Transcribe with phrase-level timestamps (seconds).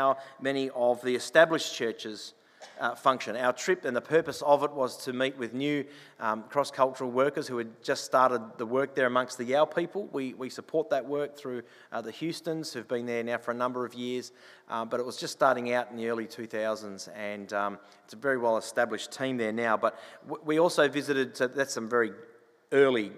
[0.00, 2.32] how many of the established churches
[2.78, 3.36] uh, function.
[3.36, 5.84] Our trip and the purpose of it was to meet with new
[6.18, 10.08] um, cross cultural workers who had just started the work there amongst the Yao people.
[10.12, 13.54] We, we support that work through uh, the Houstons, who've been there now for a
[13.54, 14.32] number of years,
[14.68, 18.16] um, but it was just starting out in the early 2000s, and um, it's a
[18.16, 19.76] very well established team there now.
[19.76, 22.12] But w- we also visited, so that's some very
[22.72, 23.12] early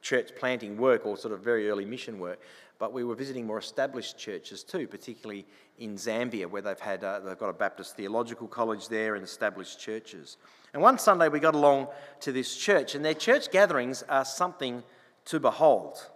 [0.00, 2.40] church planting work or sort of very early mission work
[2.78, 5.44] but we were visiting more established churches too, particularly
[5.78, 9.80] in Zambia, where they've had uh, they've got a Baptist theological college there and established
[9.80, 10.36] churches.
[10.72, 11.88] And one Sunday we got along
[12.20, 14.82] to this church, and their church gatherings are something
[15.26, 16.08] to behold.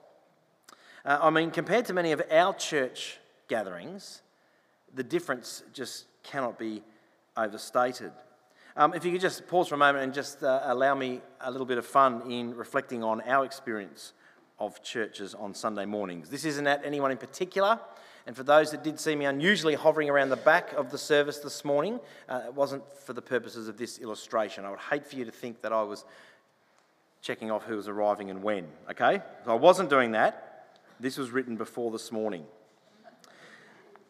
[1.05, 4.23] Uh, I mean, compared to many of our church gatherings,
[4.95, 6.83] the difference just cannot be
[7.37, 8.13] overstated.
[8.77, 11.51] Um, if you could just pause for a moment and just uh, allow me a
[11.51, 14.13] little bit of fun in reflecting on our experience
[14.63, 16.31] of churches on Sunday mornings.
[16.31, 17.81] This isn't at anyone in particular.
[18.29, 21.39] And for those that did see me unusually hovering around the back of the service
[21.39, 21.99] this morning,
[22.29, 24.65] uh, it wasn't for the purposes of this illustration.
[24.65, 26.05] I would hate for you to think that I was
[27.21, 29.21] checking off who was arriving and when, okay?
[29.45, 30.79] So I wasn't doing that.
[31.01, 32.45] This was written before this morning.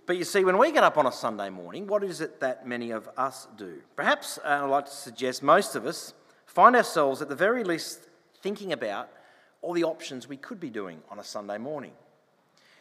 [0.04, 2.66] But you see, when we get up on a Sunday morning, what is it that
[2.66, 3.80] many of us do?
[3.96, 6.12] Perhaps, uh, I'd like to suggest most of us
[6.44, 8.00] find ourselves at the very least
[8.42, 9.08] thinking about
[9.62, 11.92] all the options we could be doing on a Sunday morning.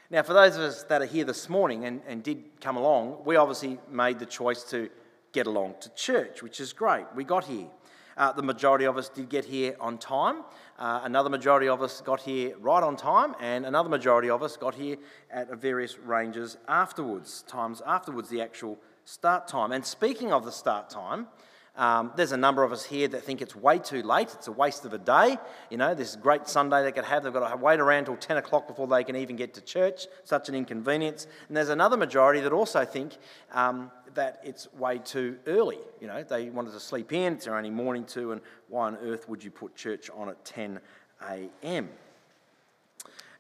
[0.10, 3.22] Now, for those of us that are here this morning and, and did come along,
[3.24, 4.90] we obviously made the choice to
[5.32, 7.06] get along to church, which is great.
[7.16, 7.68] We got here.
[8.18, 10.44] Uh, the majority of us did get here on time.
[10.78, 14.58] Uh, another majority of us got here right on time, and another majority of us
[14.58, 14.98] got here
[15.32, 19.72] at various ranges afterwards, times afterwards, the actual start time.
[19.72, 21.28] And speaking of the start time,
[21.78, 24.28] um, there's a number of us here that think it's way too late.
[24.34, 25.38] It's a waste of a day.
[25.70, 28.38] You know, this great Sunday they could have, they've got to wait around till 10
[28.38, 30.08] o'clock before they can even get to church.
[30.26, 31.28] Such an inconvenience.
[31.48, 33.18] And there's another majority that also think
[33.54, 35.80] um, that it's way too early.
[36.02, 39.30] You know, they wanted to sleep in, it's only morning too, and why on earth
[39.30, 40.80] would you put church on at 10
[41.30, 41.90] a.m.?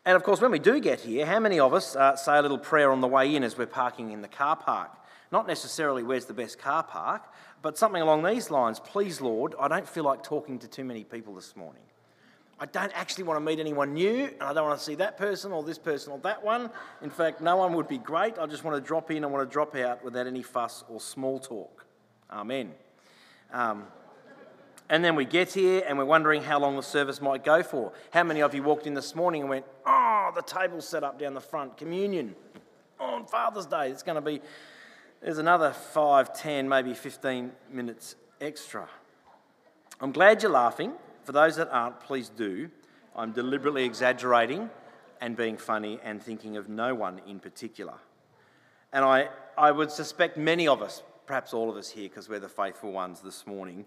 [0.06, 2.42] And of course, when we do get here, how many of us uh, say a
[2.42, 4.92] little prayer on the way in as we're parking in the car park?
[5.32, 7.24] Not necessarily where's the best car park,
[7.62, 11.04] but something along these lines Please, Lord, I don't feel like talking to too many
[11.04, 11.84] people this morning.
[12.60, 15.18] I don't actually want to meet anyone new, and I don't want to see that
[15.18, 16.70] person or this person or that one.
[17.02, 18.38] In fact, no one would be great.
[18.38, 21.00] I just want to drop in, I want to drop out without any fuss or
[21.00, 21.88] small talk.
[22.30, 22.72] Amen.
[23.52, 23.88] Um,
[24.90, 27.94] and then we get here and we're wondering how long the service might go for.
[28.12, 31.18] How many of you walked in this morning and went, Oh, the table's set up
[31.18, 32.36] down the front, communion
[33.00, 33.90] on Father's Day.
[33.90, 34.42] It's going to be
[35.22, 38.88] there's another 5, 10, maybe 15 minutes extra.
[40.00, 40.94] I'm glad you're laughing.
[41.24, 42.70] For those that aren't, please do.
[43.16, 44.70] I'm deliberately exaggerating
[45.20, 47.94] and being funny and thinking of no one in particular.
[48.92, 52.40] And I, I would suspect many of us, perhaps all of us here, because we're
[52.40, 53.86] the faithful ones this morning,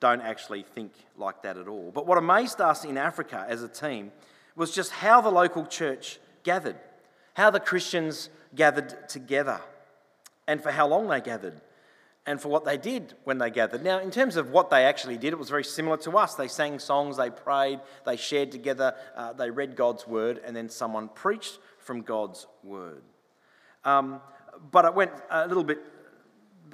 [0.00, 1.92] don't actually think like that at all.
[1.94, 4.10] But what amazed us in Africa as a team
[4.56, 6.76] was just how the local church gathered,
[7.34, 9.60] how the Christians gathered together
[10.46, 11.60] and for how long they gathered
[12.26, 13.82] and for what they did when they gathered.
[13.82, 16.34] Now, in terms of what they actually did, it was very similar to us.
[16.34, 20.68] They sang songs, they prayed, they shared together, uh, they read God's word, and then
[20.68, 23.02] someone preached from God's word.
[23.84, 24.20] Um,
[24.70, 25.78] but it went a little bit,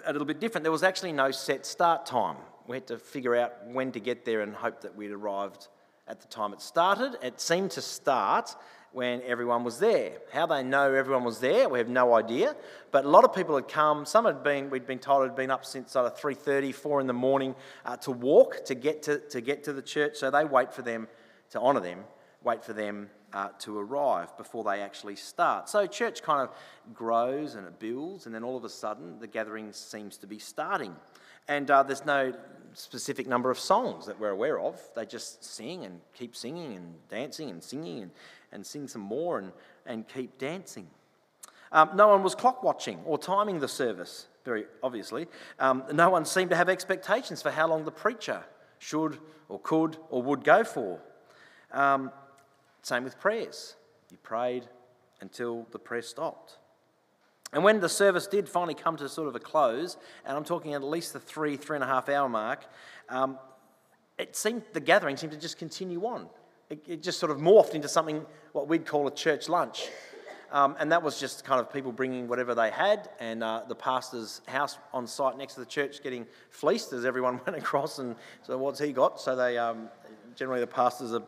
[0.04, 0.64] a little bit different.
[0.64, 2.36] There was actually no set start time.
[2.66, 5.68] We had to figure out when to get there and hope that we'd arrived
[6.06, 7.16] at the time it started.
[7.22, 8.54] It seemed to start
[8.92, 10.12] when everyone was there.
[10.32, 12.56] How they know everyone was there, we have no idea.
[12.90, 14.06] But a lot of people had come.
[14.06, 17.06] Some had been, we'd been told, had been up since sort of 3.30, 4 in
[17.06, 17.54] the morning
[17.84, 20.16] uh, to walk to get to, to get to the church.
[20.16, 21.08] So they wait for them,
[21.50, 22.04] to honour them,
[22.42, 25.68] wait for them uh, to arrive before they actually start.
[25.68, 26.54] So church kind of
[26.94, 30.38] grows and it builds, and then all of a sudden the gathering seems to be
[30.38, 30.94] starting.
[31.46, 32.32] And uh, there's no
[32.74, 34.80] specific number of songs that we're aware of.
[34.94, 38.10] They just sing and keep singing and dancing and singing and
[38.52, 39.52] and sing some more and,
[39.86, 40.88] and keep dancing.
[41.72, 45.26] Um, no one was clock watching or timing the service, very obviously.
[45.58, 48.44] Um, no one seemed to have expectations for how long the preacher
[48.78, 49.18] should
[49.48, 51.00] or could or would go for.
[51.72, 52.10] Um,
[52.82, 53.76] same with prayers.
[54.10, 54.66] You prayed
[55.20, 56.56] until the prayer stopped.
[57.52, 60.74] And when the service did finally come to sort of a close, and I'm talking
[60.74, 62.64] at least the three, three and a half hour mark,
[63.08, 63.38] um,
[64.18, 66.28] it seemed the gathering seemed to just continue on
[66.70, 69.88] it, it just sort of morphed into something what we'd call a church lunch.
[70.50, 73.74] Um, and that was just kind of people bringing whatever they had, and uh, the
[73.74, 77.98] pastor's house on site next to the church getting fleeced as everyone went across.
[77.98, 79.20] And so, what's he got?
[79.20, 79.90] So, they um,
[80.34, 81.22] generally the pastors are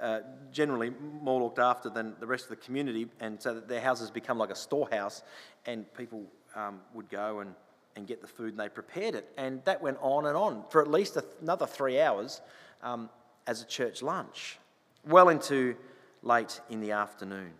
[0.00, 0.20] uh,
[0.52, 4.36] generally more looked after than the rest of the community, and so their houses become
[4.36, 5.22] like a storehouse,
[5.64, 7.54] and people um, would go and,
[7.94, 9.32] and get the food and they prepared it.
[9.38, 12.42] And that went on and on for at least another three hours
[12.82, 13.08] um,
[13.46, 14.58] as a church lunch,
[15.06, 15.76] well into
[16.22, 17.52] late in the afternoon.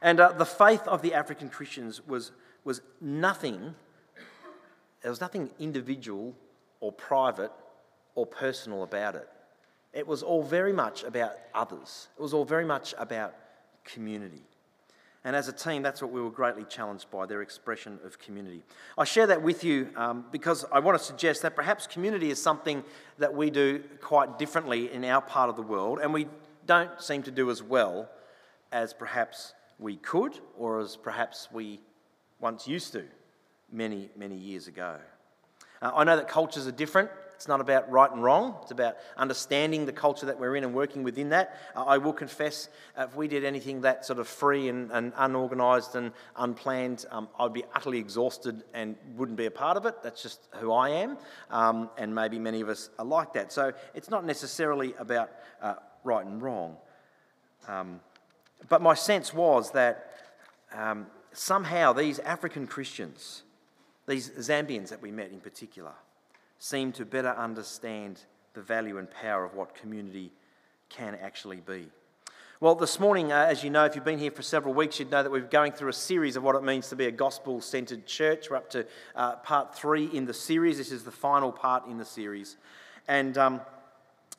[0.00, 2.32] And uh, the faith of the African Christians was,
[2.64, 3.74] was nothing,
[5.02, 6.34] there was nothing individual
[6.80, 7.50] or private
[8.14, 9.28] or personal about it.
[9.92, 13.34] It was all very much about others, it was all very much about
[13.84, 14.42] community.
[15.28, 18.62] And as a team, that's what we were greatly challenged by their expression of community.
[18.96, 22.40] I share that with you um, because I want to suggest that perhaps community is
[22.40, 22.82] something
[23.18, 26.28] that we do quite differently in our part of the world, and we
[26.64, 28.08] don't seem to do as well
[28.72, 31.80] as perhaps we could or as perhaps we
[32.40, 33.04] once used to
[33.70, 34.96] many, many years ago.
[35.82, 37.10] Uh, I know that cultures are different.
[37.38, 38.56] It's not about right and wrong.
[38.62, 41.56] It's about understanding the culture that we're in and working within that.
[41.76, 42.68] Uh, I will confess,
[42.98, 47.28] uh, if we did anything that sort of free and, and unorganised and unplanned, um,
[47.38, 50.02] I'd be utterly exhausted and wouldn't be a part of it.
[50.02, 51.16] That's just who I am.
[51.48, 53.52] Um, and maybe many of us are like that.
[53.52, 55.30] So it's not necessarily about
[55.62, 56.76] uh, right and wrong.
[57.68, 58.00] Um,
[58.68, 60.10] but my sense was that
[60.74, 63.44] um, somehow these African Christians,
[64.08, 65.92] these Zambians that we met in particular,
[66.58, 68.20] seem to better understand
[68.54, 70.32] the value and power of what community
[70.88, 71.88] can actually be.
[72.60, 75.12] Well, this morning, uh, as you know, if you've been here for several weeks, you'd
[75.12, 77.60] know that we're going through a series of what it means to be a gospel
[77.60, 78.50] centered church.
[78.50, 78.84] We're up to
[79.14, 80.78] uh, part three in the series.
[80.78, 82.56] This is the final part in the series.
[83.06, 83.60] And um,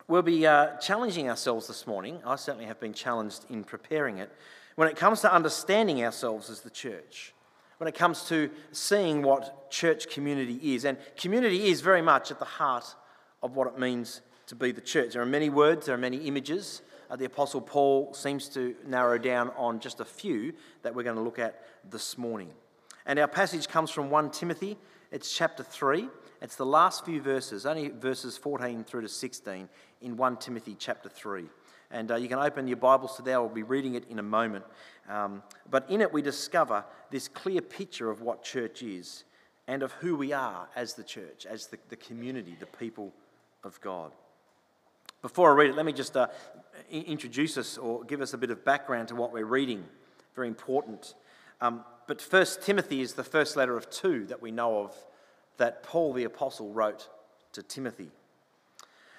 [0.10, 2.19] we'll be uh, challenging ourselves this morning.
[2.25, 4.30] I certainly have been challenged in preparing it.
[4.75, 7.33] When it comes to understanding ourselves as the church,
[7.80, 10.86] when it comes to seeing what church community is.
[10.86, 12.94] And community is very much at the heart
[13.42, 15.14] of what it means to be the church.
[15.14, 16.81] There are many words, there are many images.
[17.10, 20.54] Uh, the Apostle Paul seems to narrow down on just a few
[20.84, 22.50] that we're going to look at this morning.
[23.06, 24.78] And our passage comes from 1 Timothy,
[25.12, 26.08] it's chapter 3.
[26.42, 29.68] It's the last few verses, only verses 14 through to 16
[30.02, 31.46] in 1 Timothy chapter 3.
[31.92, 33.40] And uh, you can open your Bibles to that.
[33.40, 34.64] We'll be reading it in a moment.
[35.10, 39.24] Um, but in it, we discover this clear picture of what church is
[39.68, 43.12] and of who we are as the church, as the, the community, the people
[43.64, 44.12] of God.
[45.24, 46.28] Before I read it, let me just uh,
[46.92, 49.84] introduce us or give us a bit of background to what we're reading.
[50.36, 51.16] Very important.
[51.60, 54.96] Um, but First Timothy is the first letter of two that we know of
[55.58, 57.10] that Paul the Apostle wrote
[57.54, 58.12] to Timothy.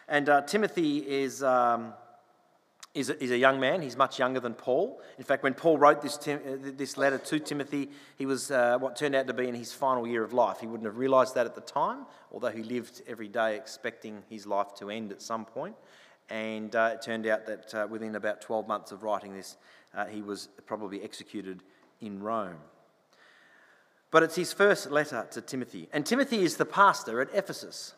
[0.09, 1.43] And uh, Timothy is.
[1.43, 1.95] Um,
[2.95, 3.83] is a, is a young man.
[3.83, 5.01] He's much younger than Paul.
[5.17, 8.79] In fact, when Paul wrote this, Tim, uh, this letter to Timothy, he was uh,
[8.79, 10.59] what turned out to be in his final year of life.
[10.61, 14.45] He wouldn't have realised that at the time, although he lived every day expecting his
[14.45, 15.77] life to end at some point.
[16.29, 19.57] And uh, it turned out that uh, within about 12 months of writing this,
[19.95, 21.63] uh, he was probably executed
[22.01, 22.59] in Rome.
[24.11, 25.89] But it's his first letter to Timothy.
[25.93, 27.95] And Timothy is the pastor at Ephesus.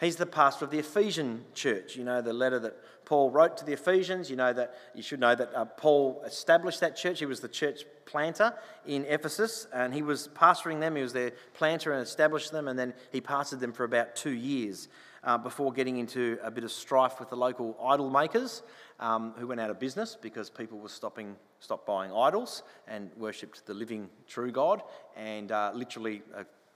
[0.00, 1.94] He's the pastor of the Ephesian church.
[1.96, 4.28] You know the letter that Paul wrote to the Ephesians.
[4.28, 7.20] You know that you should know that uh, Paul established that church.
[7.20, 8.54] He was the church planter
[8.86, 10.96] in Ephesus, and he was pastoring them.
[10.96, 14.32] He was their planter and established them, and then he pastored them for about two
[14.32, 14.88] years
[15.22, 18.62] uh, before getting into a bit of strife with the local idol makers,
[19.00, 23.64] um, who went out of business because people were stopping stopped buying idols and worshipped
[23.64, 24.82] the living true God,
[25.16, 26.22] and uh, literally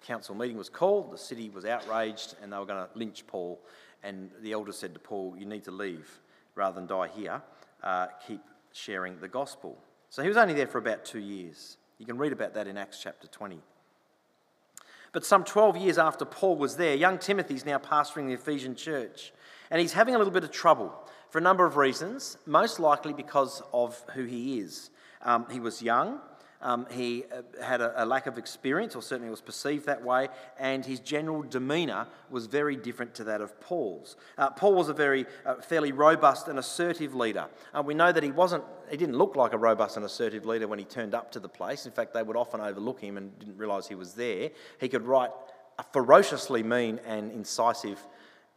[0.03, 3.61] council meeting was called, the city was outraged, and they were going to lynch Paul.
[4.03, 6.21] And the elders said to Paul, You need to leave
[6.55, 7.43] rather than die here.
[7.83, 8.41] Uh, keep
[8.73, 9.79] sharing the gospel.
[10.11, 11.77] So he was only there for about two years.
[11.99, 13.61] You can read about that in Acts chapter 20.
[15.13, 18.75] But some 12 years after Paul was there, young Timothy is now pastoring the Ephesian
[18.75, 19.33] church.
[19.71, 20.93] And he's having a little bit of trouble
[21.31, 24.91] for a number of reasons, most likely because of who he is.
[25.23, 26.21] Um, he was young,
[26.61, 30.29] um, he uh, had a, a, lack of experience, or certainly was perceived that way,
[30.59, 34.17] and his general demeanour was very different to that of Paul's.
[34.37, 37.47] Uh, Paul was a very uh, fairly robust and assertive leader.
[37.73, 40.67] Uh, we know that he wasn't, he didn't look like a robust and assertive leader
[40.67, 41.87] when he turned up to the place.
[41.87, 44.51] In fact, they would often overlook him and didn't realise he was there.
[44.81, 45.31] He could write
[45.79, 48.05] a ferociously mean and incisive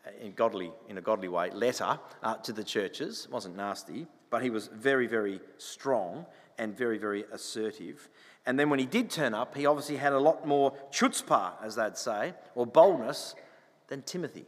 [0.08, 3.26] uh, in, godly, in a godly way, letter uh, to the churches.
[3.26, 6.26] It wasn't nasty, but he was very, very strong
[6.62, 8.08] and very, very assertive.
[8.46, 11.76] And then when he did turn up, he obviously had a lot more chutzpah, as
[11.76, 13.34] they'd say, or boldness,
[13.88, 14.46] than Timothy.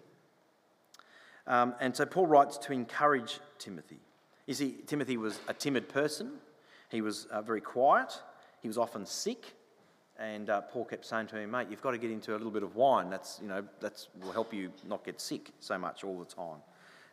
[1.48, 3.98] Um, and so Paul writes to encourage Timothy.
[4.46, 6.34] You see, Timothy was a timid person,
[6.90, 8.22] he was uh, very quiet,
[8.62, 9.56] he was often sick.
[10.20, 12.52] And uh, Paul kept saying to him, mate, you've got to get into a little
[12.52, 13.10] bit of wine.
[13.10, 16.60] That's, you know, that's will help you not get sick so much all the time.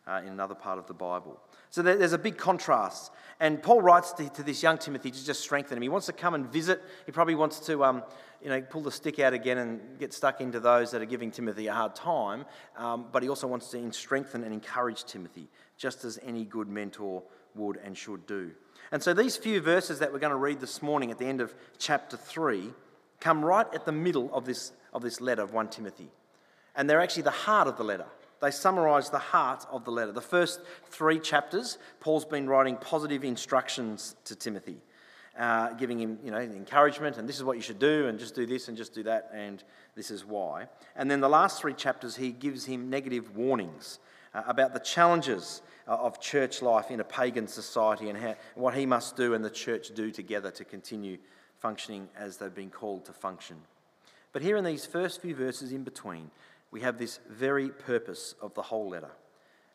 [0.07, 1.39] Uh, in another part of the Bible.
[1.69, 3.11] So there's a big contrast.
[3.39, 5.81] And Paul writes to, to, this young Timothy to just strengthen him.
[5.81, 6.81] He wants to come and visit.
[7.05, 8.03] He probably wants to um,
[8.41, 11.31] you know, pull the stick out again and get stuck into those that are giving
[11.31, 12.45] Timothy a hard time.
[12.75, 17.23] Um, but he also wants to strengthen and encourage Timothy, just as any good mentor
[17.55, 18.51] would and should do.
[18.91, 21.41] And so these few verses that we're going to read this morning at the end
[21.41, 22.73] of chapter 3
[23.19, 26.09] come right at the middle of this, of this letter of 1 Timothy.
[26.75, 28.07] And they're actually the heart of the letter.
[28.41, 30.11] They summarise the heart of the letter.
[30.11, 34.77] The first three chapters, Paul's been writing positive instructions to Timothy,
[35.37, 38.33] uh, giving him you know, encouragement, and this is what you should do, and just
[38.33, 39.63] do this, and just do that, and
[39.95, 40.67] this is why.
[40.95, 43.99] And then the last three chapters, he gives him negative warnings
[44.33, 48.73] uh, about the challenges uh, of church life in a pagan society and how, what
[48.73, 51.17] he must do and the church do together to continue
[51.59, 53.57] functioning as they've been called to function.
[54.33, 56.31] But here in these first few verses in between,
[56.71, 59.11] we have this very purpose of the whole letter.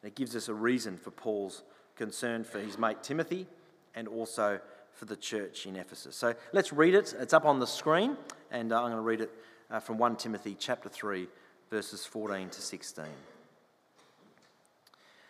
[0.03, 1.63] And it gives us a reason for Paul's
[1.95, 3.47] concern for his mate Timothy
[3.95, 4.61] and also
[4.93, 6.17] for the church in Ephesus.
[6.17, 7.15] So let's read it.
[7.19, 8.17] It's up on the screen,
[8.51, 9.31] and uh, I'm going to read it
[9.71, 11.29] uh, from 1 Timothy chapter 3,
[11.71, 13.05] verses 14 to 16.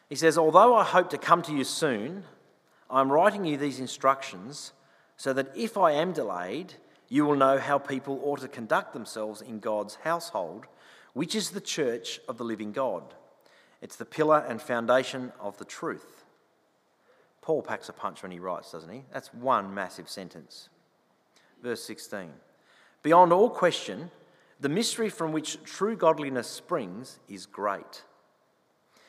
[0.09, 2.23] He says, Although I hope to come to you soon,
[2.89, 4.73] I'm writing you these instructions
[5.17, 6.75] so that if I am delayed,
[7.09, 10.67] you will know how people ought to conduct themselves in God's household,
[11.17, 13.03] which is the church of the living God.
[13.81, 16.27] It's the pillar and foundation of the truth.
[17.41, 19.05] Paul packs a punch when he writes, doesn't he?
[19.15, 20.69] That's one massive sentence.
[21.63, 22.31] Verse 16
[23.03, 24.11] Beyond all question,
[24.61, 28.03] the mystery from which true godliness springs is great.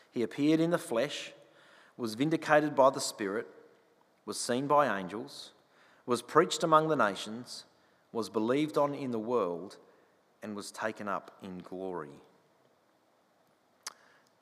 [0.10, 1.34] He appeared in the flesh,
[1.98, 3.48] was vindicated by the Spirit,
[4.26, 5.52] was seen by angels
[6.08, 7.66] was preached among the nations,
[8.14, 9.76] was believed on in the world,
[10.44, 12.20] and was taken up in glory.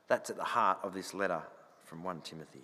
[0.07, 1.41] That's at the heart of this letter
[1.83, 2.63] from 1 Timothy.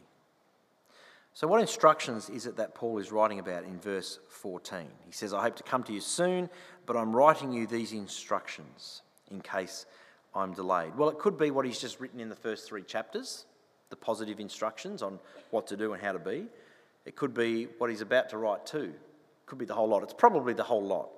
[1.33, 4.85] So, what instructions is it that Paul is writing about in verse 14?
[5.05, 6.49] He says, I hope to come to you soon,
[6.85, 9.85] but I'm writing you these instructions in case
[10.35, 10.95] I'm delayed.
[10.97, 13.45] Well, it could be what he's just written in the first three chapters,
[13.89, 15.19] the positive instructions on
[15.51, 16.47] what to do and how to be.
[17.05, 18.93] It could be what he's about to write too.
[18.93, 20.03] It could be the whole lot.
[20.03, 21.09] It's probably the whole lot.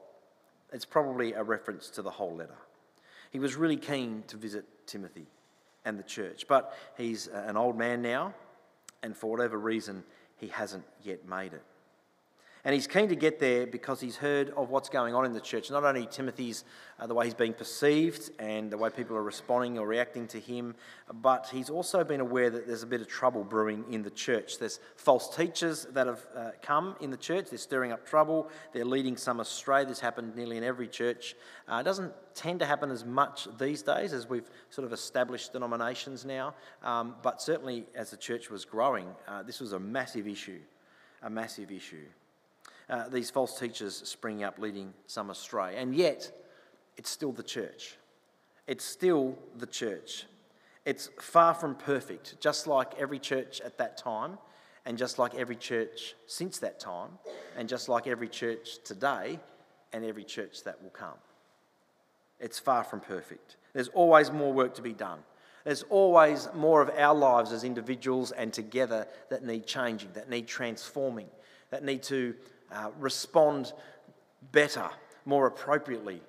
[0.73, 2.57] It's probably a reference to the whole letter.
[3.31, 5.27] He was really keen to visit Timothy
[5.85, 8.33] and the church, but he's an old man now,
[9.03, 10.03] and for whatever reason,
[10.37, 11.63] he hasn't yet made it.
[12.65, 15.41] And he's keen to get there because he's heard of what's going on in the
[15.41, 15.69] church.
[15.69, 16.63] Not only Timothy's,
[16.97, 20.39] uh, the way he's being perceived and the way people are responding or reacting to
[20.39, 20.73] him,
[21.15, 24.59] but he's also been aware that there's a bit of trouble brewing in the church.
[24.59, 28.85] There's false teachers that have uh, come in the church, they're stirring up trouble, they're
[28.85, 29.83] leading some astray.
[29.83, 31.35] This happened nearly in every church.
[31.67, 35.51] Uh, it doesn't tend to happen as much these days as we've sort of established
[35.51, 40.29] denominations now, um, but certainly as the church was growing, uh, this was a massive
[40.29, 40.61] issue.
[41.23, 42.05] A massive issue
[42.89, 45.75] uh, these false teachers springing up, leading some astray.
[45.77, 46.31] And yet,
[46.97, 47.97] it's still the church.
[48.67, 50.25] It's still the church.
[50.85, 54.37] It's far from perfect, just like every church at that time,
[54.85, 57.11] and just like every church since that time,
[57.57, 59.39] and just like every church today,
[59.93, 61.17] and every church that will come.
[62.39, 63.55] It's far from perfect.
[63.73, 65.19] There's always more work to be done.
[65.63, 70.47] There's always more of our lives as individuals and together that need changing, that need
[70.47, 71.27] transforming,
[71.69, 72.35] that need to
[72.73, 73.73] uh, respond
[74.51, 74.89] better,
[75.25, 76.21] more appropriately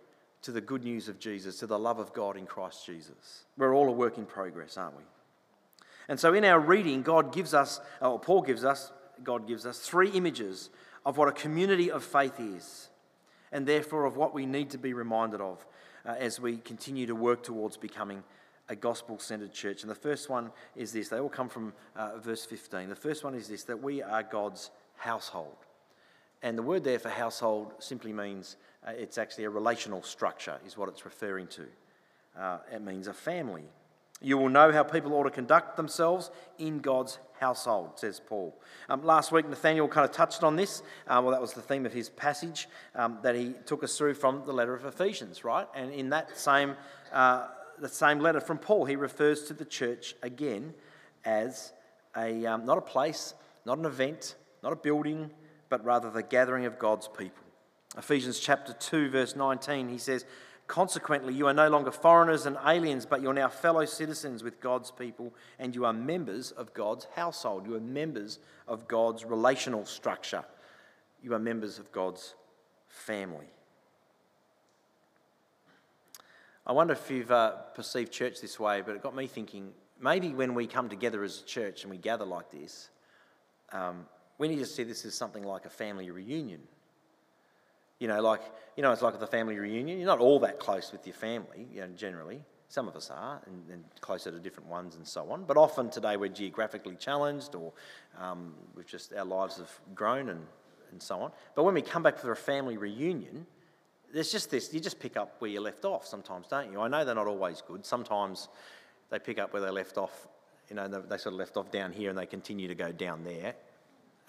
[0.42, 3.44] to the good news of Jesus, to the love of God in Christ Jesus.
[3.56, 5.04] We're all a work in progress, aren't we?
[6.08, 9.78] And so in our reading, God gives us, or Paul gives us, God gives us
[9.78, 10.70] three images
[11.06, 12.88] of what a community of faith is,
[13.52, 15.64] and therefore of what we need to be reminded of
[16.04, 18.22] uh, as we continue to work towards becoming
[18.68, 19.82] a gospel centered church.
[19.82, 22.88] And the first one is this they all come from uh, verse 15.
[22.88, 25.56] The first one is this that we are God's household.
[26.44, 30.76] And the word there for household simply means uh, it's actually a relational structure, is
[30.76, 31.64] what it's referring to.
[32.38, 33.64] Uh, it means a family.
[34.20, 38.54] You will know how people ought to conduct themselves in God's household, says Paul.
[38.90, 40.82] Um, last week, Nathaniel kind of touched on this.
[41.08, 44.12] Uh, well, that was the theme of his passage um, that he took us through
[44.12, 45.66] from the letter of Ephesians, right?
[45.74, 46.76] And in that same,
[47.10, 47.48] uh,
[47.78, 50.74] the same letter from Paul, he refers to the church again
[51.24, 51.72] as
[52.14, 53.32] a, um, not a place,
[53.64, 55.30] not an event, not a building,
[55.74, 57.42] but rather the gathering of God's people.
[57.98, 60.24] Ephesians chapter 2, verse 19, he says,
[60.68, 64.92] Consequently, you are no longer foreigners and aliens, but you're now fellow citizens with God's
[64.92, 67.66] people, and you are members of God's household.
[67.66, 68.38] You are members
[68.68, 70.44] of God's relational structure.
[71.20, 72.36] You are members of God's
[72.86, 73.50] family.
[76.68, 80.34] I wonder if you've uh, perceived church this way, but it got me thinking maybe
[80.34, 82.90] when we come together as a church and we gather like this,
[83.72, 84.06] um,
[84.38, 86.60] we need to see this as something like a family reunion.
[87.98, 88.42] You know, like,
[88.76, 89.98] you know, it's like the family reunion.
[89.98, 92.40] You're not all that close with your family, you know, generally.
[92.68, 95.44] Some of us are, and, and closer to different ones and so on.
[95.44, 97.72] But often today we're geographically challenged or
[98.18, 100.44] um, we've just, our lives have grown and,
[100.90, 101.30] and so on.
[101.54, 103.46] But when we come back for a family reunion,
[104.12, 106.80] there's just this, you just pick up where you left off sometimes, don't you?
[106.80, 107.86] I know they're not always good.
[107.86, 108.48] Sometimes
[109.10, 110.26] they pick up where they left off,
[110.68, 113.22] you know, they sort of left off down here and they continue to go down
[113.22, 113.54] there.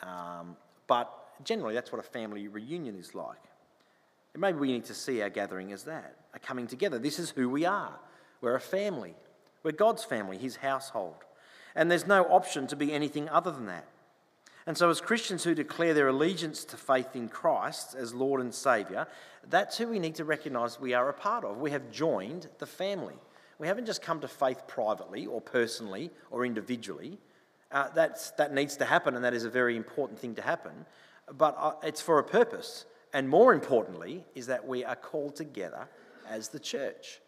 [0.01, 0.55] Um,
[0.87, 1.11] but
[1.43, 3.41] generally, that's what a family reunion is like.
[4.33, 6.99] And maybe we need to see our gathering as that a coming together.
[6.99, 7.97] This is who we are.
[8.41, 9.15] We're a family.
[9.63, 11.15] We're God's family, His household.
[11.75, 13.87] And there's no option to be anything other than that.
[14.67, 18.53] And so, as Christians who declare their allegiance to faith in Christ as Lord and
[18.53, 19.07] Saviour,
[19.49, 21.57] that's who we need to recognise we are a part of.
[21.57, 23.15] We have joined the family.
[23.59, 27.19] We haven't just come to faith privately or personally or individually.
[27.75, 30.85] Uh, that needs to happen, and that is a very important thing to happen.
[31.37, 32.85] But uh, it's for a purpose.
[33.11, 35.89] And more importantly, is that we are called together
[36.25, 37.19] as the church,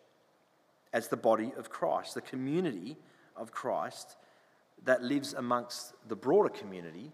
[0.94, 2.96] as the body of Christ, the community
[3.36, 4.16] of Christ
[4.86, 7.12] that lives amongst the broader community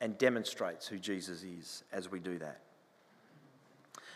[0.00, 2.60] and demonstrates who Jesus is as we do that.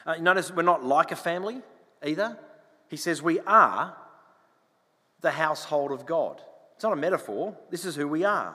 [0.06, 1.60] Uh, notice we're not like a family
[2.04, 2.38] either.
[2.86, 3.96] He says we are
[5.22, 6.40] the household of God.
[6.78, 8.54] It's not a metaphor, this is who we are.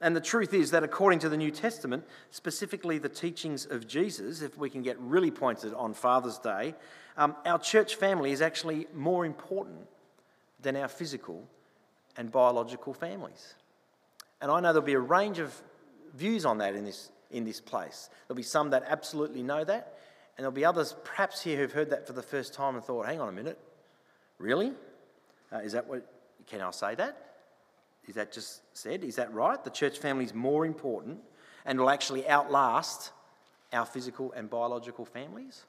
[0.00, 4.40] And the truth is that according to the New Testament, specifically the teachings of Jesus,
[4.40, 6.76] if we can get really pointed on Father's Day,
[7.16, 9.80] um, our church family is actually more important
[10.60, 11.42] than our physical
[12.16, 13.54] and biological families.
[14.40, 15.60] And I know there'll be a range of
[16.14, 18.10] views on that in this, in this place.
[18.28, 19.98] There'll be some that absolutely know that,
[20.38, 23.06] and there'll be others perhaps here who've heard that for the first time and thought,
[23.06, 23.58] hang on a minute,
[24.38, 24.70] really?
[25.52, 26.13] Uh, is that what
[26.46, 27.16] can I say that?
[28.06, 29.02] Is that just said?
[29.02, 29.62] Is that right?
[29.62, 31.20] The church family is more important
[31.64, 33.12] and will actually outlast
[33.72, 35.64] our physical and biological families?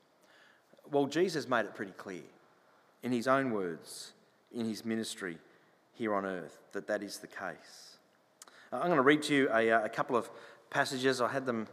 [0.91, 2.23] Well, Jesus made it pretty clear
[3.03, 4.13] in his own words,
[4.53, 5.37] in his ministry
[5.93, 7.97] here on earth, that that is the case.
[8.71, 10.29] I'm going to read to you a, uh, a couple of
[10.69, 11.21] passages.
[11.21, 11.67] I had them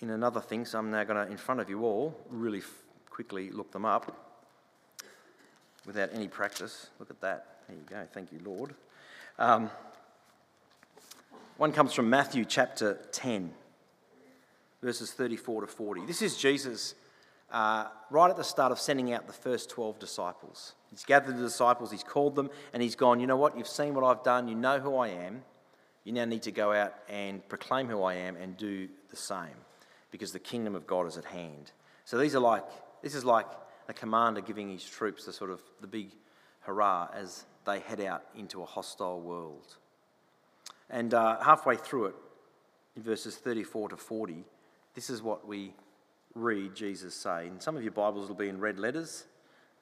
[0.00, 2.70] in another thing, so I'm now going to, in front of you all, really f-
[3.08, 4.38] quickly look them up
[5.86, 6.88] without any practice.
[6.98, 7.59] Look at that.
[7.70, 8.08] There you go.
[8.12, 8.74] Thank you, Lord.
[9.38, 9.70] Um,
[11.56, 13.52] one comes from Matthew chapter 10,
[14.82, 16.04] verses 34 to 40.
[16.04, 16.96] This is Jesus
[17.52, 20.72] uh, right at the start of sending out the first 12 disciples.
[20.90, 23.56] He's gathered the disciples, he's called them, and he's gone, You know what?
[23.56, 25.42] You've seen what I've done, you know who I am.
[26.02, 29.54] You now need to go out and proclaim who I am and do the same
[30.10, 31.70] because the kingdom of God is at hand.
[32.04, 32.64] So these are like,
[33.00, 33.46] this is like
[33.88, 36.10] a commander giving his troops the sort of the big
[36.62, 39.76] hurrah as they head out into a hostile world.
[40.88, 42.14] And uh, halfway through it,
[42.96, 44.44] in verses 34 to 40,
[44.94, 45.72] this is what we
[46.34, 47.46] read Jesus say.
[47.46, 49.24] And some of your Bibles will be in red letters.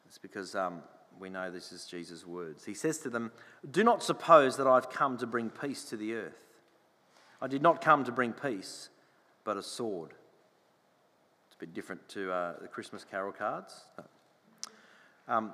[0.07, 0.83] It's because um,
[1.19, 2.65] we know this is Jesus' words.
[2.65, 3.33] He says to them,
[3.71, 6.45] Do not suppose that I've come to bring peace to the earth.
[7.41, 8.89] I did not come to bring peace,
[9.45, 10.11] but a sword.
[11.47, 13.85] It's a bit different to uh, the Christmas carol cards.
[13.97, 14.05] No.
[15.29, 15.53] Um,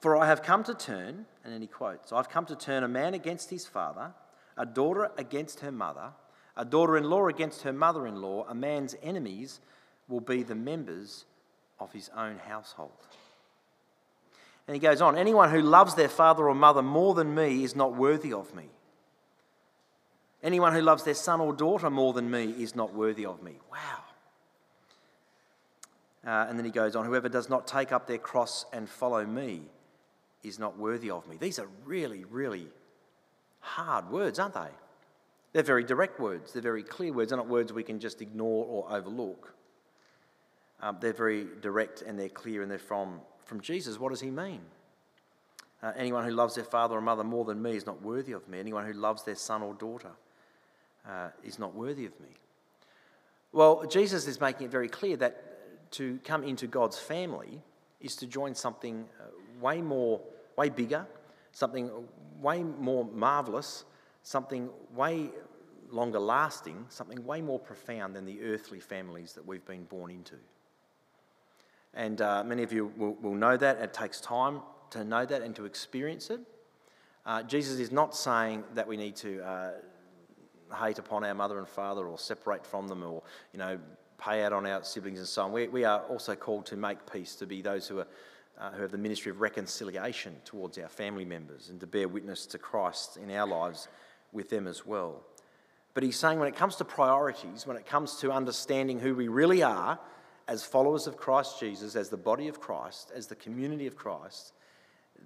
[0.00, 2.88] for I have come to turn, and then he quotes, I've come to turn a
[2.88, 4.12] man against his father,
[4.56, 6.10] a daughter against her mother,
[6.56, 8.46] a daughter in law against her mother in law.
[8.48, 9.60] A man's enemies
[10.08, 11.24] will be the members
[11.80, 12.90] of his own household.
[14.66, 17.74] And he goes on Anyone who loves their father or mother more than me is
[17.74, 18.68] not worthy of me.
[20.42, 23.60] Anyone who loves their son or daughter more than me is not worthy of me.
[23.70, 23.78] Wow.
[26.24, 29.24] Uh, and then he goes on Whoever does not take up their cross and follow
[29.24, 29.62] me
[30.42, 31.36] is not worthy of me.
[31.36, 32.66] These are really, really
[33.60, 34.68] hard words, aren't they?
[35.52, 37.30] They're very direct words, they're very clear words.
[37.30, 39.54] They're not words we can just ignore or overlook.
[40.80, 44.00] Um, they're very direct and they're clear and they're from, from Jesus.
[44.00, 44.60] What does he mean?
[45.82, 48.48] Uh, anyone who loves their father or mother more than me is not worthy of
[48.48, 48.58] me.
[48.58, 50.10] Anyone who loves their son or daughter
[51.08, 52.28] uh, is not worthy of me.
[53.52, 57.60] Well, Jesus is making it very clear that to come into God's family
[58.00, 59.24] is to join something uh,
[59.60, 60.20] way more,
[60.56, 61.06] way bigger,
[61.52, 61.90] something
[62.40, 63.84] way more marvelous,
[64.22, 65.30] something way
[65.90, 70.36] longer lasting, something way more profound than the earthly families that we've been born into.
[71.94, 73.78] And uh, many of you will, will, know that.
[73.78, 76.40] It takes time to know that and to experience it.
[77.26, 79.70] Uh, Jesus is not saying that we need to uh,
[80.82, 83.78] hate upon our mother and father or separate from them or, you know,
[84.18, 85.52] pay out on our siblings and so on.
[85.52, 88.06] We, we are also called to make peace, to be those who are
[88.62, 92.46] uh, who have the ministry of reconciliation towards our family members and to bear witness
[92.46, 93.88] to Christ in our lives
[94.30, 95.24] with them as well.
[95.94, 99.26] But he's saying when it comes to priorities, when it comes to understanding who we
[99.26, 99.98] really are
[100.46, 104.52] as followers of Christ Jesus, as the body of Christ, as the community of Christ,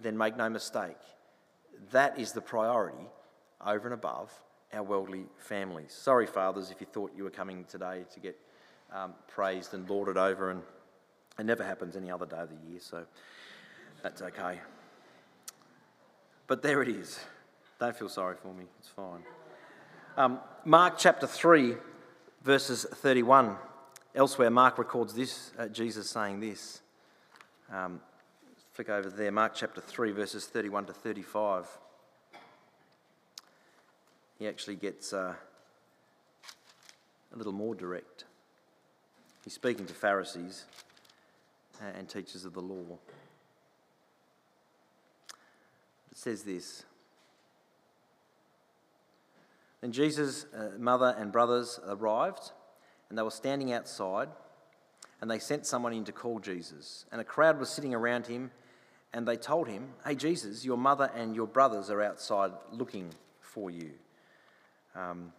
[0.01, 0.97] then make no mistake,
[1.93, 3.07] that is the priority
[3.65, 4.33] over and above
[4.73, 5.93] our worldly families.
[5.93, 8.39] Sorry, fathers, if you thought you were coming today to get
[8.93, 10.63] um, praised and lauded over, and
[11.39, 13.05] it never happens any other day of the year, so
[14.03, 14.61] that's okay.
[16.47, 17.21] But there it is.
[17.79, 19.23] Don't feel sorry for me, it's fine.
[20.17, 21.75] Um, Mark chapter 3,
[22.43, 23.57] verses 31.
[24.15, 26.81] Elsewhere, Mark records this, uh, Jesus saying this.
[27.71, 28.01] Um,
[28.73, 31.67] flick over there, Mark chapter 3, verses 31 to 35.
[34.39, 35.35] He actually gets uh,
[37.33, 38.25] a little more direct.
[39.45, 40.65] He's speaking to Pharisees
[41.97, 42.99] and teachers of the law.
[46.11, 46.85] It says this
[49.81, 52.53] Then Jesus' uh, mother and brothers arrived,
[53.09, 54.29] and they were standing outside,
[55.21, 57.07] and they sent someone in to call Jesus.
[57.13, 58.51] And a crowd was sitting around him,
[59.13, 63.71] and they told him, Hey, Jesus, your mother and your brothers are outside looking for
[63.71, 63.91] you.
[64.95, 65.33] Um,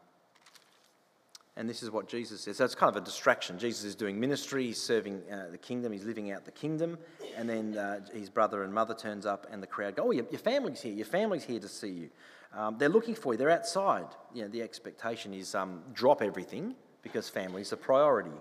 [1.58, 2.58] and this is what Jesus says.
[2.58, 3.58] So it's kind of a distraction.
[3.58, 6.98] Jesus is doing ministry, he's serving uh, the kingdom, he's living out the kingdom.
[7.36, 10.26] And then uh, his brother and mother turns up, and the crowd go, Oh, your,
[10.30, 10.93] your family's here.
[10.93, 12.10] Your family's here to see you.
[12.54, 13.38] Um, they're looking for you.
[13.38, 14.06] They're outside.
[14.34, 18.38] You know, the expectation is um, drop everything because family's a priority.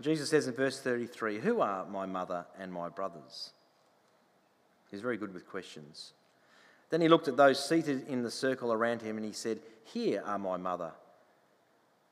[0.00, 3.50] Jesus says in verse 33 Who are my mother and my brothers?
[4.90, 6.12] He's very good with questions.
[6.90, 10.24] Then he looked at those seated in the circle around him and he said, Here
[10.26, 10.90] are my mother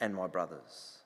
[0.00, 0.98] and my brothers.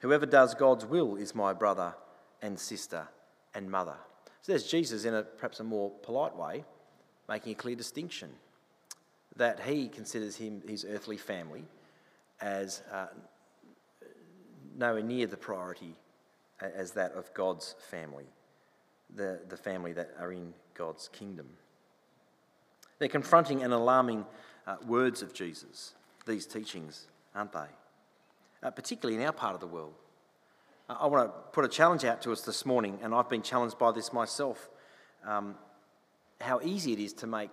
[0.00, 1.94] Whoever does God's will is my brother
[2.40, 3.08] and sister
[3.54, 3.96] and mother.
[4.42, 6.64] So there's Jesus in a perhaps a more polite way,
[7.28, 8.30] making a clear distinction
[9.36, 11.64] that he considers him his earthly family
[12.40, 13.06] as uh,
[14.76, 15.94] nowhere near the priority
[16.60, 18.26] as that of God's family,
[19.14, 21.46] the, the family that are in God's kingdom.
[22.98, 24.26] They're confronting and alarming
[24.66, 25.94] uh, words of Jesus,
[26.26, 27.66] these teachings, aren't they?
[28.62, 29.92] Uh, particularly in our part of the world.
[30.88, 33.42] Uh, I want to put a challenge out to us this morning, and I've been
[33.42, 34.70] challenged by this myself
[35.26, 35.56] um,
[36.40, 37.50] how easy it is to make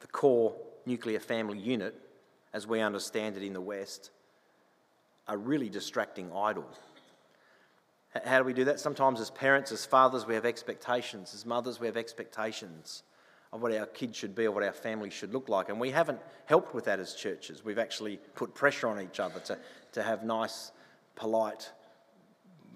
[0.00, 1.94] the core nuclear family unit,
[2.54, 4.10] as we understand it in the West,
[5.26, 6.66] a really distracting idol.
[8.24, 8.80] How do we do that?
[8.80, 11.34] Sometimes, as parents, as fathers, we have expectations.
[11.34, 13.02] As mothers, we have expectations
[13.52, 15.68] of what our kids should be or what our family should look like.
[15.68, 17.64] And we haven't helped with that as churches.
[17.64, 19.58] We've actually put pressure on each other to,
[19.92, 20.72] to have nice,
[21.14, 21.70] polite,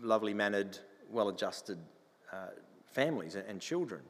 [0.01, 0.79] lovely mannered,
[1.11, 1.79] well adjusted
[2.33, 2.49] uh,
[2.87, 4.01] families and children.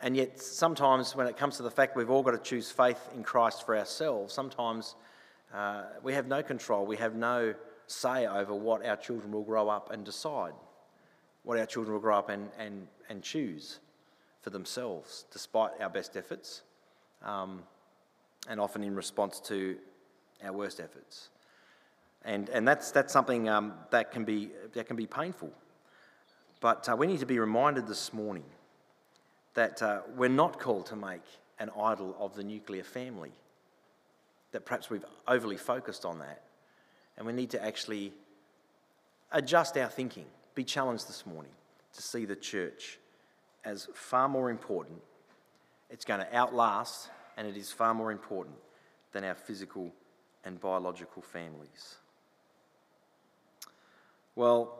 [0.00, 3.08] And yet, sometimes when it comes to the fact we've all got to choose faith
[3.14, 4.96] in Christ for ourselves, sometimes
[5.54, 7.54] uh, we have no control, we have no
[7.86, 10.52] say over what our children will grow up and decide,
[11.42, 13.78] what our children will grow up and, and, and choose
[14.44, 16.60] for themselves, despite our best efforts,
[17.22, 17.62] um,
[18.46, 19.76] and often in response to
[20.44, 21.30] our worst efforts.
[22.26, 25.50] And, and that's, that's something um, that, can be, that can be painful.
[26.60, 28.44] But uh, we need to be reminded this morning
[29.54, 31.22] that uh, we're not called to make
[31.58, 33.32] an idol of the nuclear family,
[34.52, 36.42] that perhaps we've overly focused on that.
[37.16, 38.12] And we need to actually
[39.32, 41.52] adjust our thinking, be challenged this morning
[41.94, 42.98] to see the church
[43.64, 45.00] as far more important.
[45.90, 48.56] It's going to outlast, and it is far more important
[49.12, 49.92] than our physical
[50.44, 51.96] and biological families.
[54.36, 54.78] Well,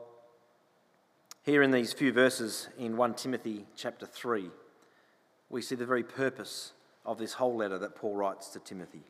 [1.43, 4.49] here in these few verses in 1 Timothy chapter 3,
[5.49, 6.73] we see the very purpose
[7.05, 9.03] of this whole letter that Paul writes to Timothy.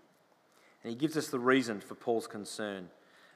[0.83, 2.89] And he gives us the reason for Paul's concern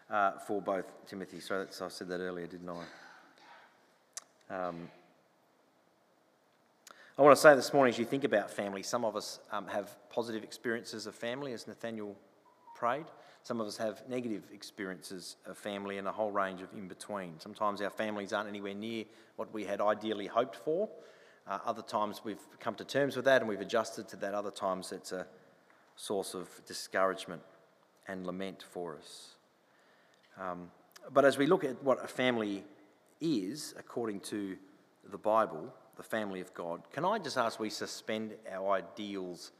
[0.09, 1.39] uh, for both Timothy.
[1.39, 4.67] So I said that earlier, didn't I?
[4.67, 4.89] Um,
[7.19, 9.67] I want to say this morning, as you think about family, some of us um,
[9.67, 12.15] have positive experiences of family, as Nathaniel
[12.75, 13.07] prayed.
[13.43, 17.37] Some of us have negative experiences of family and a whole range of in between.
[17.37, 19.03] Sometimes our families aren't anywhere near
[19.35, 20.87] what we had ideally hoped for.
[21.45, 24.33] Uh, other times we've come to terms with that and we've adjusted to that.
[24.33, 25.27] Other times it's a
[25.97, 27.41] source of discouragement
[28.07, 29.35] and lament for us.
[30.39, 30.71] Um,
[31.11, 32.63] but as we look at what a family
[33.19, 34.55] is, according to
[35.11, 39.51] the Bible, the family of God, can I just ask we suspend our ideals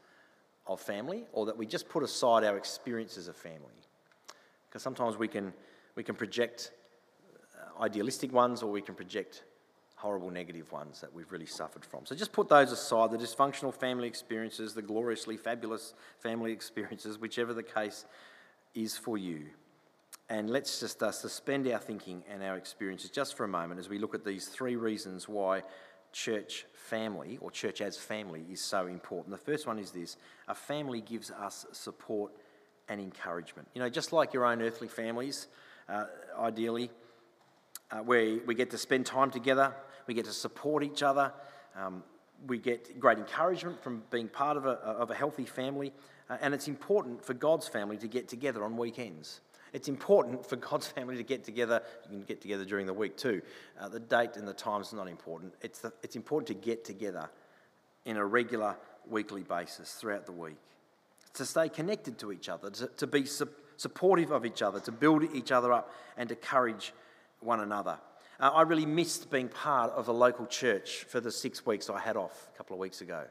[0.66, 3.84] of family or that we just put aside our experiences of family?
[4.66, 5.52] Because sometimes we can,
[5.96, 6.72] we can project
[7.54, 9.44] uh, idealistic ones or we can project
[9.96, 12.06] horrible negative ones that we've really suffered from.
[12.06, 17.52] So just put those aside the dysfunctional family experiences, the gloriously fabulous family experiences, whichever
[17.52, 18.06] the case
[18.74, 19.48] is for you.
[20.30, 23.90] And let's just uh, suspend our thinking and our experiences just for a moment as
[23.90, 25.64] we look at these three reasons why
[26.12, 29.30] church family or church as family is so important.
[29.30, 30.16] The first one is this
[30.48, 32.32] a family gives us support
[32.88, 33.68] and encouragement.
[33.74, 35.46] You know, just like your own earthly families,
[35.88, 36.06] uh,
[36.38, 36.90] ideally,
[37.90, 39.74] uh, where we get to spend time together,
[40.06, 41.32] we get to support each other.
[41.76, 42.02] Um,
[42.46, 45.92] we get great encouragement from being part of a, of a healthy family.
[46.28, 49.40] Uh, and it's important for God's family to get together on weekends.
[49.72, 51.82] It's important for God's family to get together.
[52.04, 53.42] You can get together during the week too.
[53.80, 55.54] Uh, the date and the time is not important.
[55.60, 57.30] It's, the, it's important to get together
[58.04, 58.76] in a regular
[59.08, 60.56] weekly basis throughout the week.
[61.34, 64.92] To stay connected to each other, to, to be su- supportive of each other, to
[64.92, 66.92] build each other up, and to encourage
[67.40, 67.98] one another.
[68.38, 72.00] Uh, I really missed being part of a local church for the six weeks I
[72.00, 73.24] had off a couple of weeks ago.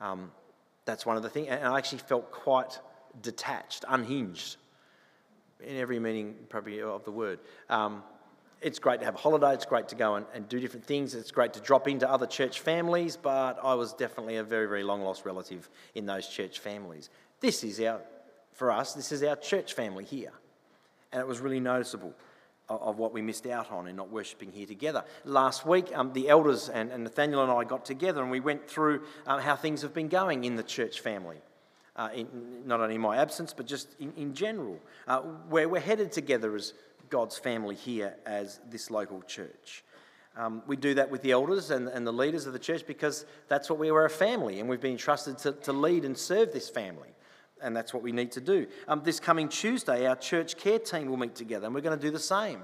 [0.00, 0.32] Um,
[0.84, 1.48] that's one of the things.
[1.48, 2.80] And I actually felt quite
[3.20, 4.56] detached, unhinged,
[5.60, 7.38] in every meaning probably of the word.
[7.68, 8.02] Um,
[8.62, 11.14] it's great to have a holiday, it's great to go and, and do different things,
[11.14, 14.82] it's great to drop into other church families, but I was definitely a very, very
[14.82, 17.10] long lost relative in those church families.
[17.40, 18.00] This is our,
[18.54, 20.32] for us, this is our church family here.
[21.12, 22.14] And it was really noticeable
[22.68, 25.04] of what we missed out on in not worshipping here together.
[25.24, 28.68] Last week, um, the elders and, and, Nathaniel and I got together and we went
[28.68, 31.36] through um, how things have been going in the church family.
[31.96, 32.28] Uh, in,
[32.66, 34.78] not only in my absence, but just in, in general,
[35.08, 36.74] uh, where we're headed together as
[37.08, 39.82] God's family here as this local church.
[40.36, 43.24] Um, we do that with the elders and, and, the leaders of the church because
[43.48, 46.52] that's what we were a family and we've been entrusted to, to lead and serve
[46.52, 47.08] this family
[47.62, 48.66] and that's what we need to do.
[48.88, 52.04] Um, this coming Tuesday, our church care team will meet together, and we're going to
[52.04, 52.62] do the same.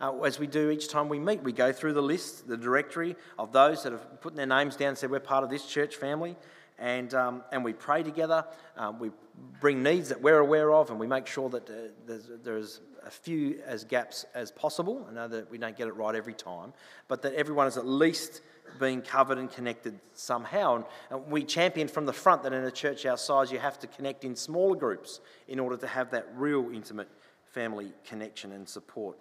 [0.00, 3.16] Uh, as we do each time we meet, we go through the list, the directory
[3.38, 5.96] of those that have put their names down and said, We're part of this church
[5.96, 6.36] family.
[6.78, 8.44] And, um, and we pray together.
[8.76, 9.10] Um, we
[9.60, 11.74] bring needs that we're aware of, and we make sure that uh,
[12.06, 15.06] there's, there's a few as gaps as possible.
[15.08, 16.72] I know that we don't get it right every time,
[17.08, 18.42] but that everyone is at least
[18.78, 20.84] being covered and connected somehow.
[21.10, 23.86] And we champion from the front that in a church our size, you have to
[23.86, 27.08] connect in smaller groups in order to have that real intimate
[27.46, 29.16] family connection and support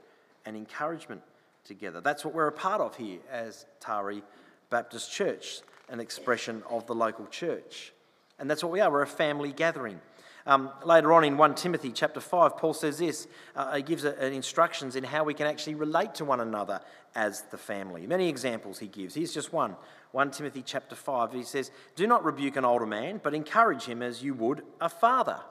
[0.46, 1.22] and encouragement
[1.64, 2.02] together.
[2.02, 4.22] That's what we're a part of here as Taree
[4.70, 7.94] Baptist Church, an expression of the local church.
[8.40, 8.92] And that's what we are.
[8.92, 10.00] We're a family gathering.
[10.46, 13.28] Um, later on in 1 Timothy chapter 5, Paul says this.
[13.54, 16.80] Uh, he gives a, instructions in how we can actually relate to one another
[17.16, 18.08] as the family.
[18.08, 19.16] Many examples he gives.
[19.16, 19.76] Here's just one.
[20.12, 24.02] 1 Timothy chapter 5, he says, Do not rebuke an older man, but encourage him
[24.02, 25.42] as you would a father.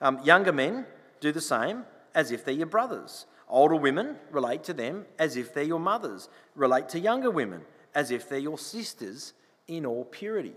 [0.00, 0.86] Um, younger men
[1.20, 1.84] do the same
[2.16, 3.26] as if they're your brothers.
[3.48, 6.28] Older women relate to them as if they're your mothers.
[6.56, 7.62] Relate to younger women
[7.94, 9.32] as if they're your sisters
[9.68, 10.54] in all purity.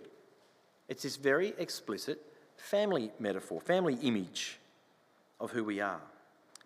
[0.87, 2.21] It's this very explicit
[2.57, 4.59] family metaphor, family image
[5.39, 6.01] of who we are.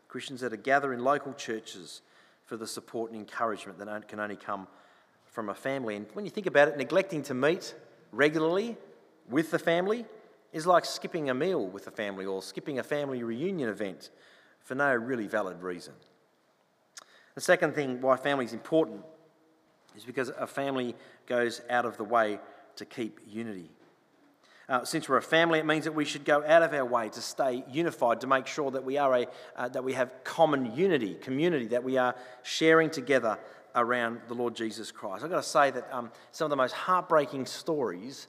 [0.07, 2.01] Christians that are gather in local churches
[2.45, 4.67] for the support and encouragement that can only come
[5.25, 5.95] from a family.
[5.95, 7.73] And when you think about it, neglecting to meet
[8.11, 8.77] regularly
[9.29, 10.05] with the family
[10.51, 14.09] is like skipping a meal with the family or skipping a family reunion event
[14.59, 15.93] for no really valid reason.
[17.35, 19.01] The second thing why family is important
[19.95, 20.95] is because a family
[21.27, 22.39] goes out of the way
[22.77, 23.69] to keep unity.
[24.69, 27.09] Uh, since we're a family, it means that we should go out of our way
[27.09, 29.27] to stay unified, to make sure that we are a
[29.57, 33.37] uh, that we have common unity, community, that we are sharing together
[33.75, 35.23] around the Lord Jesus Christ.
[35.23, 38.27] I've got to say that um, some of the most heartbreaking stories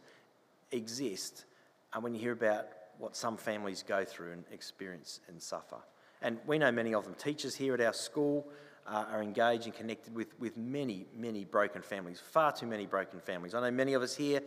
[0.72, 1.44] exist
[1.92, 2.66] uh, when you hear about
[2.98, 5.78] what some families go through and experience and suffer.
[6.22, 7.14] And we know many of them.
[7.14, 8.46] Teachers here at our school
[8.86, 13.20] uh, are engaged and connected with, with many, many broken families, far too many broken
[13.20, 13.54] families.
[13.54, 14.40] I know many of us here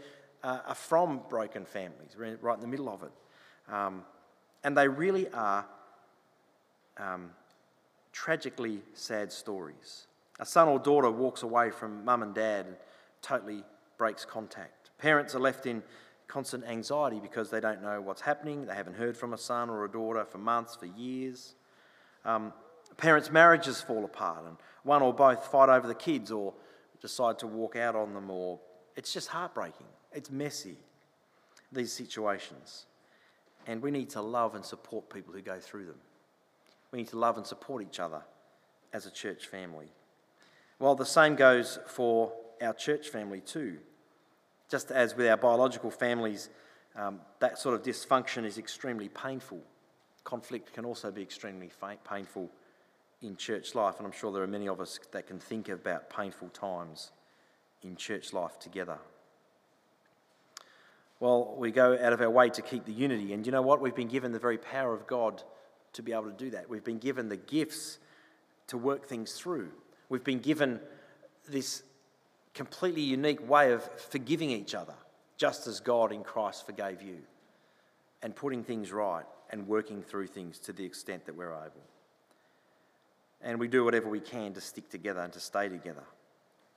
[0.43, 2.15] uh, are from broken families.
[2.17, 3.11] We're right in the middle of it.
[3.71, 4.03] Um,
[4.63, 5.65] and they really are
[6.97, 7.31] um,
[8.11, 10.07] tragically sad stories.
[10.39, 12.75] A son or daughter walks away from mum and dad and
[13.21, 13.63] totally
[13.97, 14.91] breaks contact.
[14.97, 15.81] Parents are left in
[16.27, 18.65] constant anxiety because they don't know what's happening.
[18.65, 21.55] They haven't heard from a son or a daughter for months, for years.
[22.25, 22.53] Um,
[22.97, 26.53] parents' marriages fall apart, and one or both fight over the kids or
[27.01, 28.59] decide to walk out on them, or
[28.95, 29.87] it's just heartbreaking.
[30.13, 30.77] It's messy,
[31.71, 32.85] these situations.
[33.67, 35.99] And we need to love and support people who go through them.
[36.91, 38.21] We need to love and support each other
[38.93, 39.87] as a church family.
[40.79, 42.31] Well, the same goes for
[42.61, 43.77] our church family too.
[44.69, 46.49] Just as with our biological families,
[46.95, 49.59] um, that sort of dysfunction is extremely painful.
[50.23, 51.69] Conflict can also be extremely
[52.07, 52.49] painful
[53.21, 56.09] in church life, and I'm sure there are many of us that can think about
[56.09, 57.11] painful times
[57.81, 58.97] in church life together.
[61.19, 63.81] Well, we go out of our way to keep the unity, and you know what?
[63.81, 65.41] We've been given the very power of God
[65.93, 66.69] to be able to do that.
[66.69, 67.99] We've been given the gifts
[68.67, 69.69] to work things through.
[70.09, 70.79] We've been given
[71.47, 71.83] this
[72.53, 74.95] completely unique way of forgiving each other,
[75.37, 77.19] just as God in Christ forgave you,
[78.21, 81.83] and putting things right and working through things to the extent that we're able.
[83.45, 86.03] And we do whatever we can to stick together and to stay together,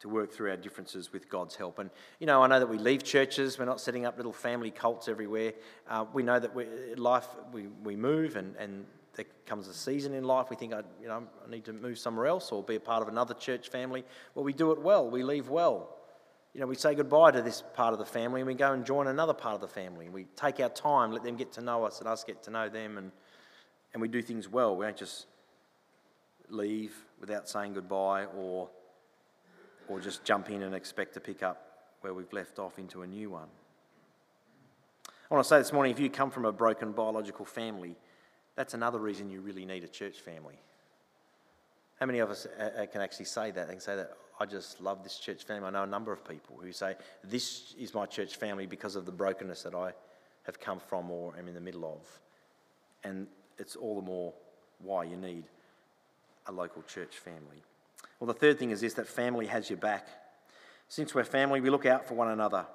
[0.00, 1.78] to work through our differences with God's help.
[1.78, 1.88] And,
[2.20, 5.08] you know, I know that we leave churches, we're not setting up little family cults
[5.08, 5.54] everywhere.
[5.88, 10.12] Uh, we know that we, life, we, we move and, and there comes a season
[10.12, 12.76] in life we think, I, you know, I need to move somewhere else or be
[12.76, 14.04] a part of another church family.
[14.34, 15.96] Well, we do it well, we leave well.
[16.52, 18.84] You know, we say goodbye to this part of the family and we go and
[18.84, 20.10] join another part of the family.
[20.10, 22.68] We take our time, let them get to know us and us get to know
[22.68, 23.10] them, and,
[23.94, 24.76] and we do things well.
[24.76, 25.27] We don't just
[26.50, 28.68] leave without saying goodbye or,
[29.88, 31.68] or just jump in and expect to pick up
[32.00, 33.48] where we've left off into a new one.
[35.30, 37.96] I want to say this morning if you come from a broken biological family,
[38.56, 40.58] that's another reason you really need a church family.
[42.00, 43.66] How many of us uh, uh, can actually say that?
[43.66, 45.66] They can say that, I just love this church family.
[45.66, 49.04] I know a number of people who say, This is my church family because of
[49.04, 49.92] the brokenness that I
[50.44, 52.06] have come from or am in the middle of.
[53.04, 53.26] And
[53.58, 54.32] it's all the more
[54.78, 55.44] why you need
[56.48, 57.62] a local church family.
[58.18, 60.08] Well, the third thing is this that family has your back.
[60.88, 62.66] Since we're family, we look out for one another.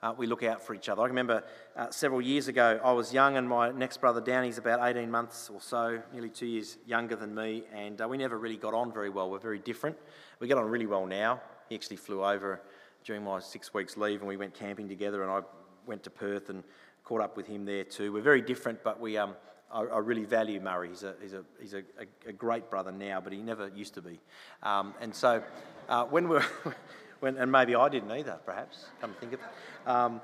[0.00, 1.02] Uh, we look out for each other.
[1.02, 1.42] I remember
[1.76, 5.50] uh, several years ago, I was young, and my next brother Downey's about 18 months
[5.52, 8.92] or so, nearly two years younger than me, and uh, we never really got on
[8.92, 9.28] very well.
[9.28, 9.96] We're very different.
[10.38, 11.40] We get on really well now.
[11.68, 12.62] He actually flew over
[13.04, 15.40] during my six weeks leave, and we went camping together, and I
[15.84, 16.62] went to Perth and
[17.02, 18.12] caught up with him there too.
[18.12, 19.34] We're very different, but we um,
[19.72, 20.88] I, I, really value Murray.
[20.88, 21.82] He's, a, he's, a, he's a,
[22.26, 24.18] a, great brother now, but he never used to be.
[24.62, 25.42] Um, and so
[25.88, 26.44] uh, when we're,
[27.20, 29.88] when, and maybe I didn't either, perhaps, come to think of it.
[29.88, 30.20] Um,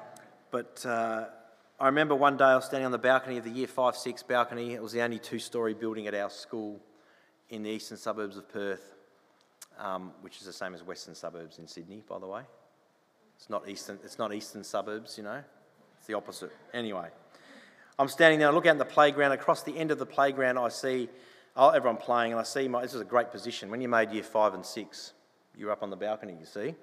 [0.51, 1.27] but uh,
[1.79, 4.23] I remember one day I was standing on the balcony of the year 5 6
[4.23, 4.75] balcony.
[4.75, 6.81] It was the only two story building at our school
[7.51, 8.95] in the eastern suburbs of Perth,
[9.79, 12.43] um, which is the same as western suburbs in Sydney, by the way.
[13.37, 15.43] It's not eastern, it's not eastern suburbs, you know,
[15.99, 16.53] it's the opposite.
[16.73, 17.09] Anyway.
[17.99, 19.33] I'm standing there, I look out in the playground.
[19.33, 21.09] Across the end of the playground, I see
[21.57, 23.71] oh, everyone playing, and I see my, this is a great position.
[23.71, 25.13] When you made year five and six,
[25.57, 26.75] you're up on the balcony, you see.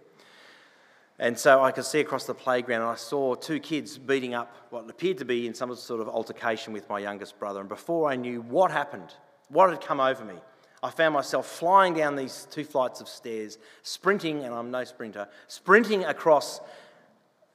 [1.20, 4.56] And so I could see across the playground, and I saw two kids beating up
[4.70, 7.60] what appeared to be in some sort of altercation with my youngest brother.
[7.60, 9.14] And before I knew what happened,
[9.50, 10.36] what had come over me,
[10.82, 15.28] I found myself flying down these two flights of stairs, sprinting, and I'm no sprinter,
[15.48, 16.60] sprinting across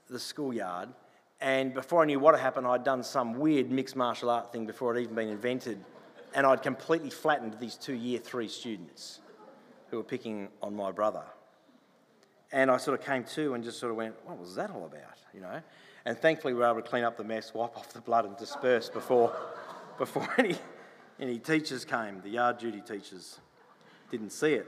[0.08, 0.90] the schoolyard
[1.40, 4.66] and before I knew what had happened, I'd done some weird mixed martial art thing
[4.66, 5.78] before it even been invented.
[6.34, 9.20] And I'd completely flattened these two year three students
[9.90, 11.22] who were picking on my brother.
[12.52, 14.86] And I sort of came to and just sort of went, what was that all
[14.86, 15.18] about?
[15.34, 15.60] You know?
[16.04, 18.36] And thankfully, we were able to clean up the mess, wipe off the blood, and
[18.36, 19.34] disperse before,
[19.98, 20.56] before any,
[21.20, 22.20] any teachers came.
[22.22, 23.40] The yard duty teachers
[24.10, 24.66] didn't see it.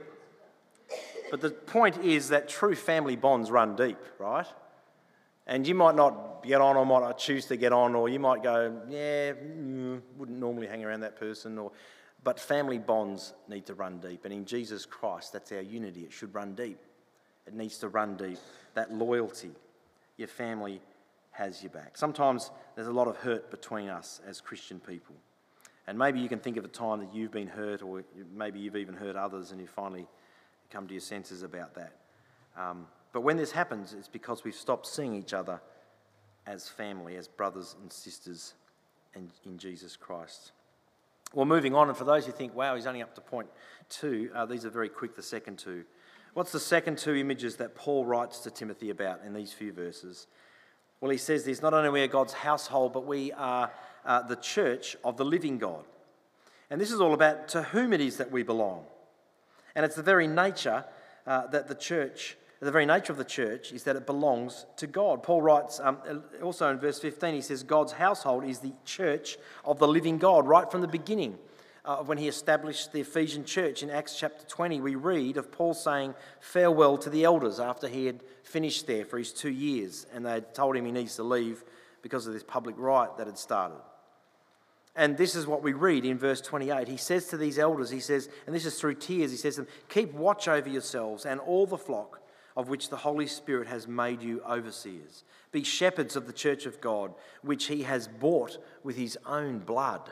[1.31, 4.47] But the point is that true family bonds run deep, right?
[5.49, 8.19] And you might not get on or might not choose to get on, or you
[8.19, 11.57] might go, yeah, mm, wouldn't normally hang around that person.
[11.57, 11.71] Or,
[12.23, 14.25] but family bonds need to run deep.
[14.25, 16.01] And in Jesus Christ, that's our unity.
[16.01, 16.77] It should run deep.
[17.47, 18.37] It needs to run deep.
[18.75, 19.49] That loyalty,
[20.17, 20.81] your family
[21.31, 21.97] has your back.
[21.97, 25.15] Sometimes there's a lot of hurt between us as Christian people.
[25.87, 28.03] And maybe you can think of a time that you've been hurt, or
[28.35, 30.05] maybe you've even hurt others, and you finally
[30.69, 31.93] come to your senses about that.
[32.55, 35.61] Um, but when this happens, it's because we've stopped seeing each other
[36.45, 38.53] as family, as brothers and sisters
[39.15, 40.51] in, in Jesus Christ.
[41.33, 43.49] Well, moving on, and for those who think, wow, he's only up to point
[43.87, 45.83] two, uh, these are very quick, the second two.
[46.33, 50.27] What's the second two images that Paul writes to Timothy about in these few verses?
[51.01, 53.71] Well, he says this not only we are God's household, but we are
[54.05, 55.85] uh, the church of the living God.
[56.69, 58.85] And this is all about to whom it is that we belong.
[59.75, 60.85] And it's the very nature
[61.25, 64.87] uh, that the church the very nature of the church is that it belongs to
[64.87, 65.23] God.
[65.23, 65.97] Paul writes um,
[66.43, 70.45] also in verse 15, he says, God's household is the church of the living God.
[70.45, 71.37] Right from the beginning,
[71.85, 75.73] uh, when he established the Ephesian church in Acts chapter 20, we read of Paul
[75.73, 80.25] saying farewell to the elders after he had finished there for his two years and
[80.25, 81.63] they had told him he needs to leave
[82.01, 83.77] because of this public riot that had started.
[84.95, 86.89] And this is what we read in verse 28.
[86.89, 89.61] He says to these elders, he says, and this is through tears, he says to
[89.61, 92.21] them, Keep watch over yourselves and all the flock
[92.55, 95.23] of which the Holy Spirit has made you overseers.
[95.51, 100.09] Be shepherds of the church of God, which he has bought with his own blood.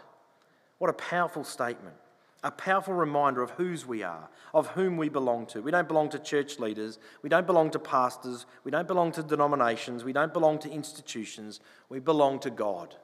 [0.77, 1.95] What a powerful statement.
[2.43, 5.61] a powerful reminder of whose we are, of whom we belong to.
[5.61, 9.23] We don't belong to church leaders, we don't belong to pastors, we don't belong to
[9.23, 11.59] denominations, we don't belong to institutions,
[11.89, 12.95] we belong to God,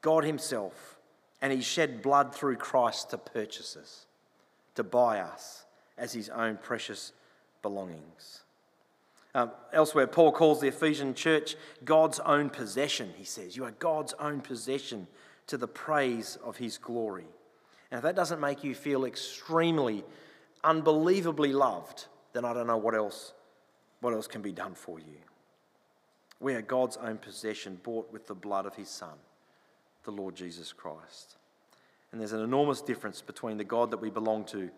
[0.00, 0.98] God Himself.
[1.40, 4.06] And He shed blood through Christ to purchase us,
[4.76, 5.64] to buy us
[5.98, 7.12] as His own precious
[7.62, 8.42] belongings.
[9.34, 13.56] Um, elsewhere, Paul calls the Ephesian church God's own possession, he says.
[13.56, 15.06] You are God's own possession
[15.46, 17.26] to the praise of His glory.
[17.90, 20.04] And if that doesn't make you feel extremely,
[20.64, 23.32] unbelievably loved, then I don't know what else,
[24.00, 25.18] what else can be done for you.
[26.40, 29.14] We are God's own possession, bought with the blood of his Son,
[30.04, 31.36] the Lord Jesus Christ.
[32.10, 34.70] And there's an enormous difference between the God that we belong to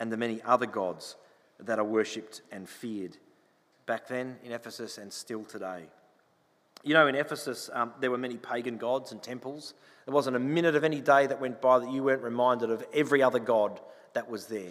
[0.00, 1.16] and the many other gods
[1.60, 3.16] that are worshipped and feared
[3.86, 5.84] back then in Ephesus and still today.
[6.84, 9.74] You know, in Ephesus, um, there were many pagan gods and temples.
[10.04, 12.84] There wasn't a minute of any day that went by that you weren't reminded of
[12.92, 13.80] every other god
[14.14, 14.70] that was there.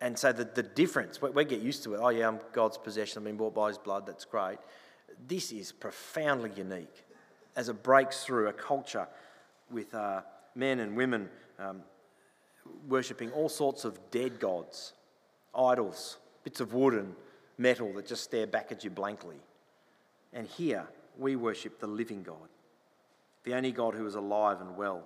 [0.00, 2.00] And so the, the difference, we, we get used to it.
[2.02, 3.18] Oh, yeah, I'm God's possession.
[3.18, 4.06] I've been bought by his blood.
[4.06, 4.58] That's great.
[5.26, 7.04] This is profoundly unique
[7.56, 9.08] as it breaks through a culture
[9.70, 10.20] with uh,
[10.54, 11.28] men and women
[11.58, 11.82] um,
[12.86, 14.92] worshipping all sorts of dead gods,
[15.54, 17.14] idols, bits of wood and
[17.58, 19.36] metal that just stare back at you blankly.
[20.32, 20.86] And here,
[21.18, 22.48] we worship the living God,
[23.44, 25.02] the only God who is alive and well,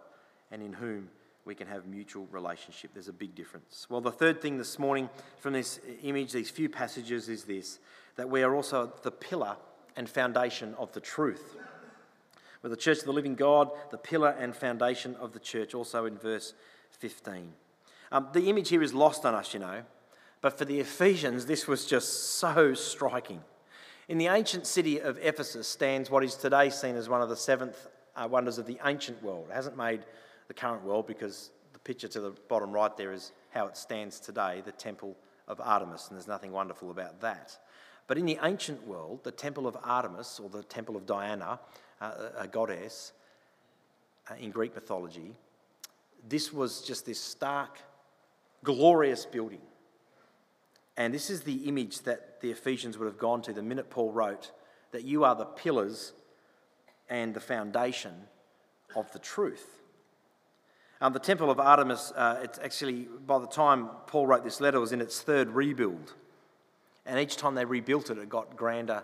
[0.51, 1.09] and in whom
[1.45, 2.91] we can have mutual relationship.
[2.93, 3.87] There's a big difference.
[3.89, 7.79] Well, the third thing this morning from this image, these few passages, is this
[8.17, 9.57] that we are also the pillar
[9.97, 11.57] and foundation of the truth.
[12.63, 16.05] We're the church of the living God, the pillar and foundation of the church, also
[16.05, 16.55] in verse
[16.91, 17.53] 15.
[18.13, 19.83] Um, the image here is lost on us, you know,
[20.43, 23.41] but for the Ephesians, this was just so striking.
[24.09, 27.37] In the ancient city of Ephesus stands what is today seen as one of the
[27.37, 29.47] seventh uh, wonders of the ancient world.
[29.51, 30.01] It hasn't made
[30.49, 34.19] the current world because the picture to the bottom right there is how it stands
[34.19, 35.17] today, the Temple
[35.47, 37.57] of Artemis, and there's nothing wonderful about that.
[38.09, 41.61] But in the ancient world, the Temple of Artemis, or the Temple of Diana,
[42.01, 43.13] uh, a goddess
[44.29, 45.37] uh, in Greek mythology,
[46.29, 47.79] this was just this stark,
[48.65, 49.61] glorious building
[50.97, 54.13] and this is the image that the Ephesians would have gone to the minute Paul
[54.13, 54.53] wrote
[54.91, 56.13] that you are the pillars
[57.09, 58.13] and the foundation
[58.95, 59.81] of the truth.
[61.01, 64.79] Um, the Temple of Artemis, uh, it's actually, by the time Paul wrote this letter,
[64.79, 66.15] was in its third rebuild.
[67.05, 69.03] And each time they rebuilt it, it got grander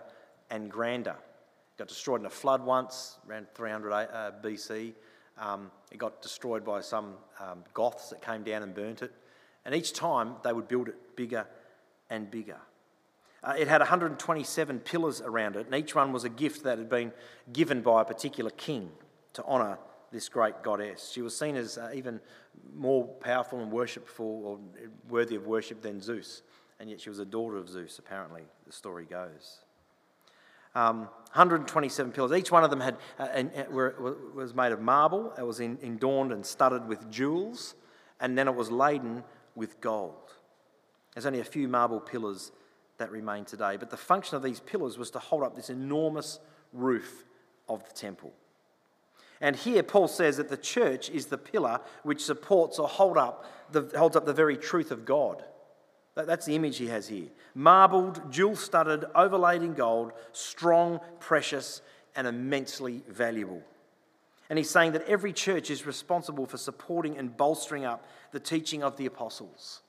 [0.49, 1.17] and grander.
[1.17, 4.93] It got destroyed in a flood once, around 300 uh, BC.
[5.37, 9.11] Um, it got destroyed by some um, Goths that came down and burnt it.
[9.65, 11.47] And each time they would build it bigger
[12.09, 12.59] and bigger.
[13.43, 16.89] Uh, it had 127 pillars around it, and each one was a gift that had
[16.89, 17.13] been
[17.53, 18.89] given by a particular king
[19.33, 19.77] to honour
[20.11, 21.11] this great goddess.
[21.11, 22.19] She was seen as uh, even
[22.75, 24.59] more powerful and worshipful or
[25.07, 26.41] worthy of worship than Zeus,
[26.79, 29.61] and yet she was a daughter of Zeus, apparently, the story goes.
[30.75, 30.99] Um,
[31.33, 32.31] 127 pillars.
[32.31, 35.33] Each one of them had, uh, and, and were, was made of marble.
[35.37, 37.75] It was in, adorned and studded with jewels,
[38.19, 39.23] and then it was laden
[39.55, 40.33] with gold.
[41.19, 42.53] There's only a few marble pillars
[42.97, 46.39] that remain today, but the function of these pillars was to hold up this enormous
[46.71, 47.25] roof
[47.67, 48.31] of the temple.
[49.41, 53.43] And here Paul says that the church is the pillar which supports or hold up
[53.69, 55.43] the, holds up the very truth of God.
[56.15, 57.27] That's the image he has here.
[57.53, 61.81] Marbled, jewel studded, overlaid in gold, strong, precious,
[62.15, 63.61] and immensely valuable.
[64.49, 68.83] And he's saying that every church is responsible for supporting and bolstering up the teaching
[68.83, 69.81] of the apostles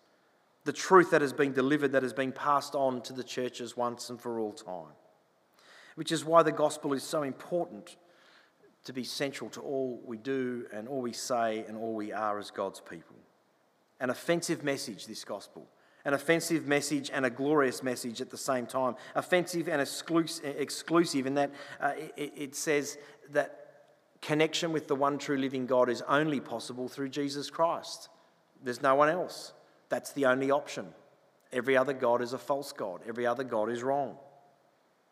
[0.65, 4.11] the truth that has been delivered, that has been passed on to the churches once
[4.11, 4.95] and for all time.
[5.95, 7.97] Which is why the gospel is so important
[8.85, 12.39] to be central to all we do and all we say and all we are
[12.39, 13.17] as God's people.
[14.01, 15.69] An offensive message, this gospel.
[16.05, 18.95] An offensive message and a glorious message at the same time.
[19.15, 22.97] Offensive and exclusive in that uh, it, it says
[23.31, 23.61] that
[24.23, 28.09] connection with the one true living God is only possible through Jesus Christ.
[28.63, 29.53] There's no one else.
[29.91, 30.87] That's the only option.
[31.53, 34.17] Every other God is a false God, every other God is wrong.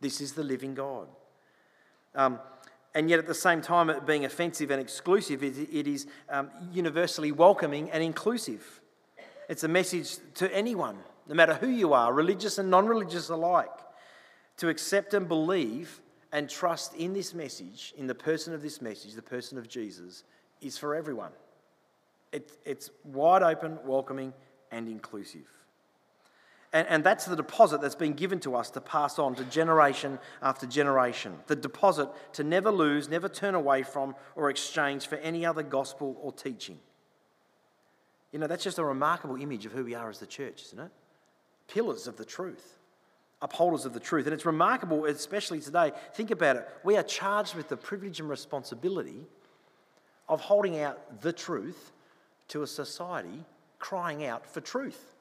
[0.00, 1.08] This is the living God.
[2.14, 2.38] Um,
[2.94, 6.50] and yet, at the same time, it being offensive and exclusive, it, it is um,
[6.72, 8.80] universally welcoming and inclusive.
[9.48, 10.98] It's a message to anyone,
[11.28, 13.70] no matter who you are, religious and non religious alike,
[14.58, 16.00] to accept and believe
[16.32, 20.24] and trust in this message, in the person of this message, the person of Jesus,
[20.60, 21.32] is for everyone.
[22.32, 24.32] It, it's wide open, welcoming,
[24.70, 25.46] and inclusive.
[26.72, 30.18] And, and that's the deposit that's been given to us to pass on to generation
[30.42, 31.34] after generation.
[31.46, 36.16] The deposit to never lose, never turn away from, or exchange for any other gospel
[36.20, 36.78] or teaching.
[38.32, 40.78] You know, that's just a remarkable image of who we are as the church, isn't
[40.78, 40.90] it?
[41.68, 42.78] Pillars of the truth,
[43.40, 44.26] upholders of the truth.
[44.26, 45.92] And it's remarkable, especially today.
[46.12, 46.68] Think about it.
[46.84, 49.24] We are charged with the privilege and responsibility
[50.28, 51.92] of holding out the truth
[52.48, 53.46] to a society
[53.78, 55.14] crying out for truth,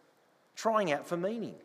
[0.55, 1.55] crying out for meaning.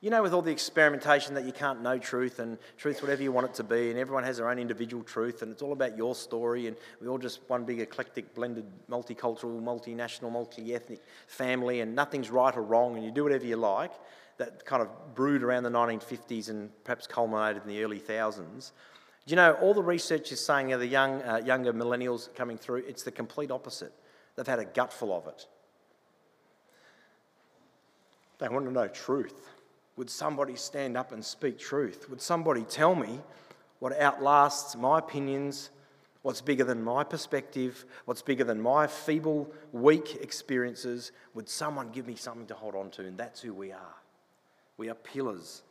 [0.00, 3.32] You know, with all the experimentation that you can't know truth and truth whatever you
[3.32, 5.96] want it to be, and everyone has their own individual truth, and it's all about
[5.96, 11.80] your story, and we're all just one big eclectic, blended, multicultural, multinational, multi ethnic family,
[11.80, 13.92] and nothing's right or wrong, and you do whatever you like.
[14.36, 18.72] That kind of brewed around the 1950s and perhaps culminated in the early thousands.
[19.26, 22.58] Do you know, all the research is saying, of the young, uh, younger millennials coming
[22.58, 23.94] through, it's the complete opposite.
[24.36, 25.46] They've had a gutful of it.
[28.44, 29.54] They want to know truth.
[29.96, 32.10] Would somebody stand up and speak truth?
[32.10, 33.20] Would somebody tell me
[33.78, 35.70] what outlasts my opinions,
[36.20, 41.10] what's bigger than my perspective, what's bigger than my feeble, weak experiences?
[41.32, 43.06] Would someone give me something to hold on to?
[43.06, 43.94] And that's who we are.
[44.76, 45.62] We are pillars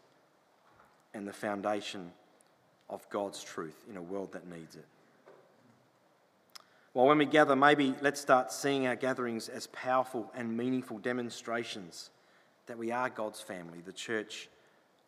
[1.14, 2.12] and the foundation
[2.90, 4.88] of God's truth in a world that needs it.
[6.96, 12.10] Well, when we gather, maybe let's start seeing our gatherings as powerful and meaningful demonstrations
[12.68, 14.50] that we are God's family, the church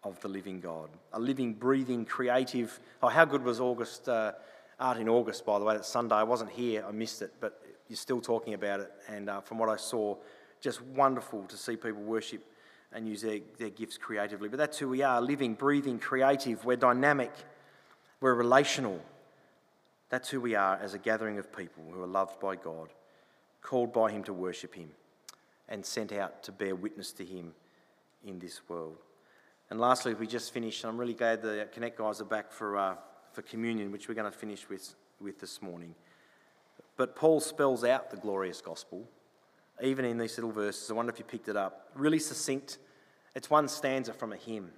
[0.03, 0.89] of the living God.
[1.13, 2.79] A living, breathing, creative.
[3.01, 4.33] Oh, how good was August, uh,
[4.79, 5.75] Art in August, by the way?
[5.75, 6.15] That Sunday.
[6.15, 8.91] I wasn't here, I missed it, but you're still talking about it.
[9.07, 10.17] And uh, from what I saw,
[10.61, 12.43] just wonderful to see people worship
[12.91, 14.47] and use their, their gifts creatively.
[14.47, 16.65] But that's who we are living, breathing, creative.
[16.65, 17.31] We're dynamic,
[18.21, 19.01] we're relational.
[20.09, 22.89] That's who we are as a gathering of people who are loved by God,
[23.61, 24.91] called by Him to worship Him
[25.69, 27.53] and sent out to bear witness to him
[28.23, 28.97] in this world.
[29.69, 32.95] And lastly, we just finished, I'm really glad the Connect guys are back for, uh,
[33.31, 35.95] for communion, which we're going to finish with, with this morning.
[36.97, 39.07] But Paul spells out the glorious gospel,
[39.81, 40.89] even in these little verses.
[40.89, 41.89] I wonder if you picked it up.
[41.95, 42.77] Really succinct.
[43.35, 44.71] It's one stanza from a hymn.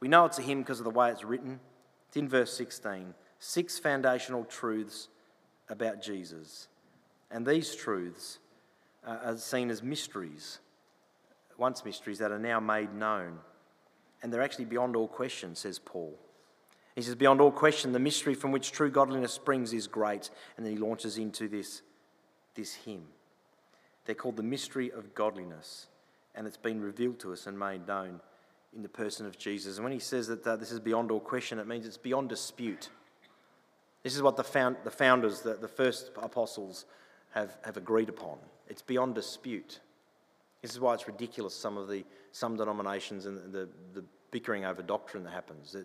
[0.00, 1.60] We know it's a hymn because of the way it's written.
[2.08, 3.14] It's in verse 16.
[3.38, 5.08] Six foundational truths
[5.68, 6.68] about Jesus.
[7.30, 8.38] And these truths
[9.06, 10.58] uh, are seen as mysteries,
[11.58, 13.38] once mysteries that are now made known.
[14.22, 16.18] And they're actually beyond all question, says Paul.
[16.94, 20.30] He says, Beyond all question, the mystery from which true godliness springs is great.
[20.56, 21.82] And then he launches into this,
[22.54, 23.04] this hymn.
[24.04, 25.86] They're called the mystery of godliness.
[26.34, 28.20] And it's been revealed to us and made known
[28.74, 29.76] in the person of Jesus.
[29.76, 32.28] And when he says that uh, this is beyond all question, it means it's beyond
[32.28, 32.90] dispute.
[34.02, 36.84] This is what the, found, the founders, the, the first apostles,
[37.32, 38.38] have, have agreed upon.
[38.68, 39.80] It's beyond dispute.
[40.62, 44.82] This is why it's ridiculous, some of the some denominations and the, the bickering over
[44.82, 45.76] doctrine that happens.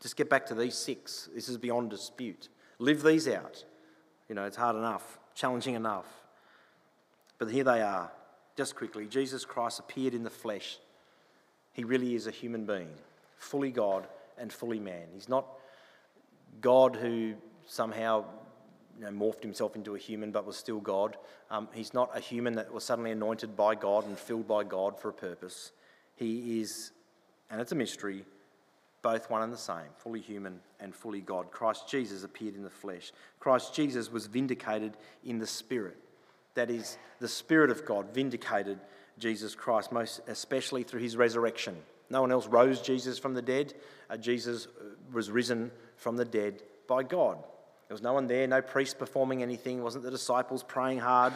[0.00, 1.28] Just get back to these six.
[1.34, 2.48] This is beyond dispute.
[2.78, 3.64] Live these out.
[4.28, 6.06] You know, it's hard enough, challenging enough.
[7.38, 8.10] But here they are.
[8.56, 10.78] Just quickly, Jesus Christ appeared in the flesh.
[11.72, 12.88] He really is a human being,
[13.36, 14.06] fully God
[14.38, 15.08] and fully man.
[15.12, 15.46] He's not
[16.60, 17.34] God who
[17.66, 18.24] somehow
[19.00, 21.16] you know, morphed himself into a human but was still God.
[21.50, 25.00] Um, he's not a human that was suddenly anointed by God and filled by God
[25.00, 25.72] for a purpose.
[26.16, 26.92] He is,
[27.50, 28.24] and it's a mystery,
[29.00, 31.50] both one and the same, fully human and fully God.
[31.50, 33.12] Christ Jesus appeared in the flesh.
[33.38, 35.96] Christ Jesus was vindicated in the Spirit.
[36.54, 38.78] That is, the Spirit of God vindicated
[39.18, 41.74] Jesus Christ, most especially through his resurrection.
[42.10, 43.72] No one else rose Jesus from the dead.
[44.10, 47.38] Uh, Jesus uh, was risen from the dead by God.
[47.90, 51.32] There was no one there, no priest performing anything, wasn't the disciples praying hard.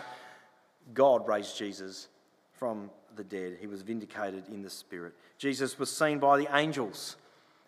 [0.93, 2.07] God raised Jesus
[2.53, 3.57] from the dead.
[3.61, 5.15] He was vindicated in the Spirit.
[5.37, 7.17] Jesus was seen by the angels,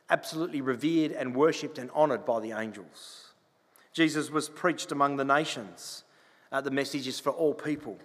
[0.08, 3.32] absolutely revered and worshipped and honoured by the angels.
[3.92, 6.04] Jesus was preached among the nations.
[6.52, 7.98] Uh, the message is for all people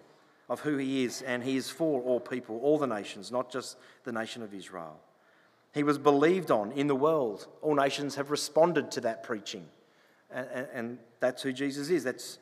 [0.49, 3.77] of who he is, and he is for all people, all the nations, not just
[4.03, 4.99] the nation of Israel.
[5.75, 7.45] He was believed on in the world.
[7.61, 9.67] All nations have responded to that preaching.
[10.33, 12.03] And, and that's who Jesus is.
[12.03, 12.39] That's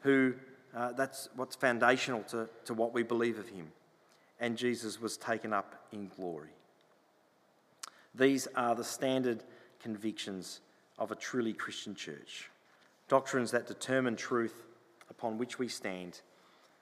[0.00, 0.34] who,
[0.74, 3.72] uh, that's what's foundational to, to what we believe of him.
[4.38, 6.50] And Jesus was taken up in glory.
[8.14, 9.44] These are the standard
[9.80, 10.60] convictions
[10.98, 12.50] of a truly Christian church.
[13.08, 14.66] Doctrines that determine truth
[15.10, 16.20] upon which we stand,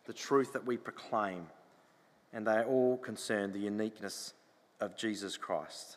[0.06, 1.46] the truth that we proclaim,
[2.32, 4.34] and they all concern the uniqueness
[4.80, 5.96] of Jesus Christ,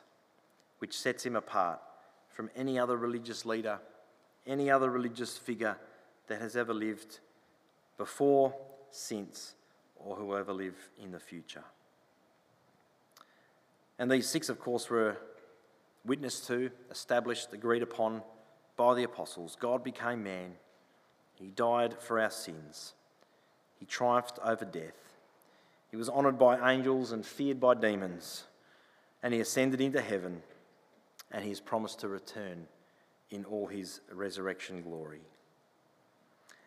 [0.80, 1.80] which sets him apart
[2.30, 3.80] from any other religious leader
[4.46, 5.78] any other religious figure
[6.28, 7.20] that has ever lived
[7.98, 8.56] before,
[8.90, 9.54] since,
[9.96, 11.64] or who will ever live in the future.
[14.00, 15.18] And these six, of course, were
[16.06, 18.24] witnessed to, established, agreed upon
[18.76, 19.56] by the apostles.
[19.60, 20.54] God became man.
[21.36, 22.94] He died for our sins.
[23.80, 25.16] He triumphed over death.
[25.92, 28.46] He was honoured by angels and feared by demons.
[29.22, 30.42] And he ascended into heaven,
[31.32, 32.68] and he has promised to return
[33.32, 35.22] in all his resurrection glory.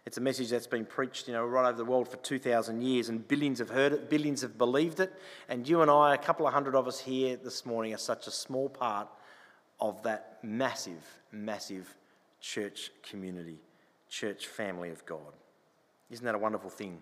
[0.07, 3.09] It's a message that's been preached, you know, right over the world for 2,000 years,
[3.09, 5.15] and billions have heard it, billions have believed it.
[5.49, 8.27] And you and I, a couple of hundred of us here this morning, are such
[8.27, 9.09] a small part
[9.81, 11.95] of that massive, massive
[12.41, 13.59] church community,
[14.11, 15.33] church family of God.
[16.11, 17.01] Isn't that a wonderful thing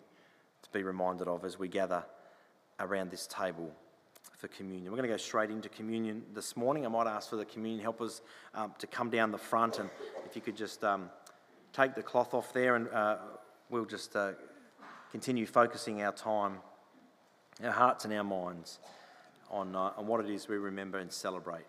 [0.63, 2.05] to be reminded of as we gather
[2.79, 3.73] around this table
[4.43, 4.93] for communion?
[4.93, 6.84] We're going to go straight into communion this morning.
[6.84, 8.20] I might ask for the communion helpers
[8.55, 9.88] um, to come down the front, and
[10.26, 10.84] if you could just.
[10.84, 11.09] Um,
[11.72, 13.16] take the cloth off there and uh,
[13.70, 14.32] we'll just uh,
[15.11, 16.59] continue focusing our time,
[17.64, 18.78] our hearts and our minds
[19.51, 21.64] on, uh, on what it is we remember and celebrate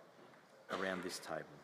[0.72, 1.63] around this table.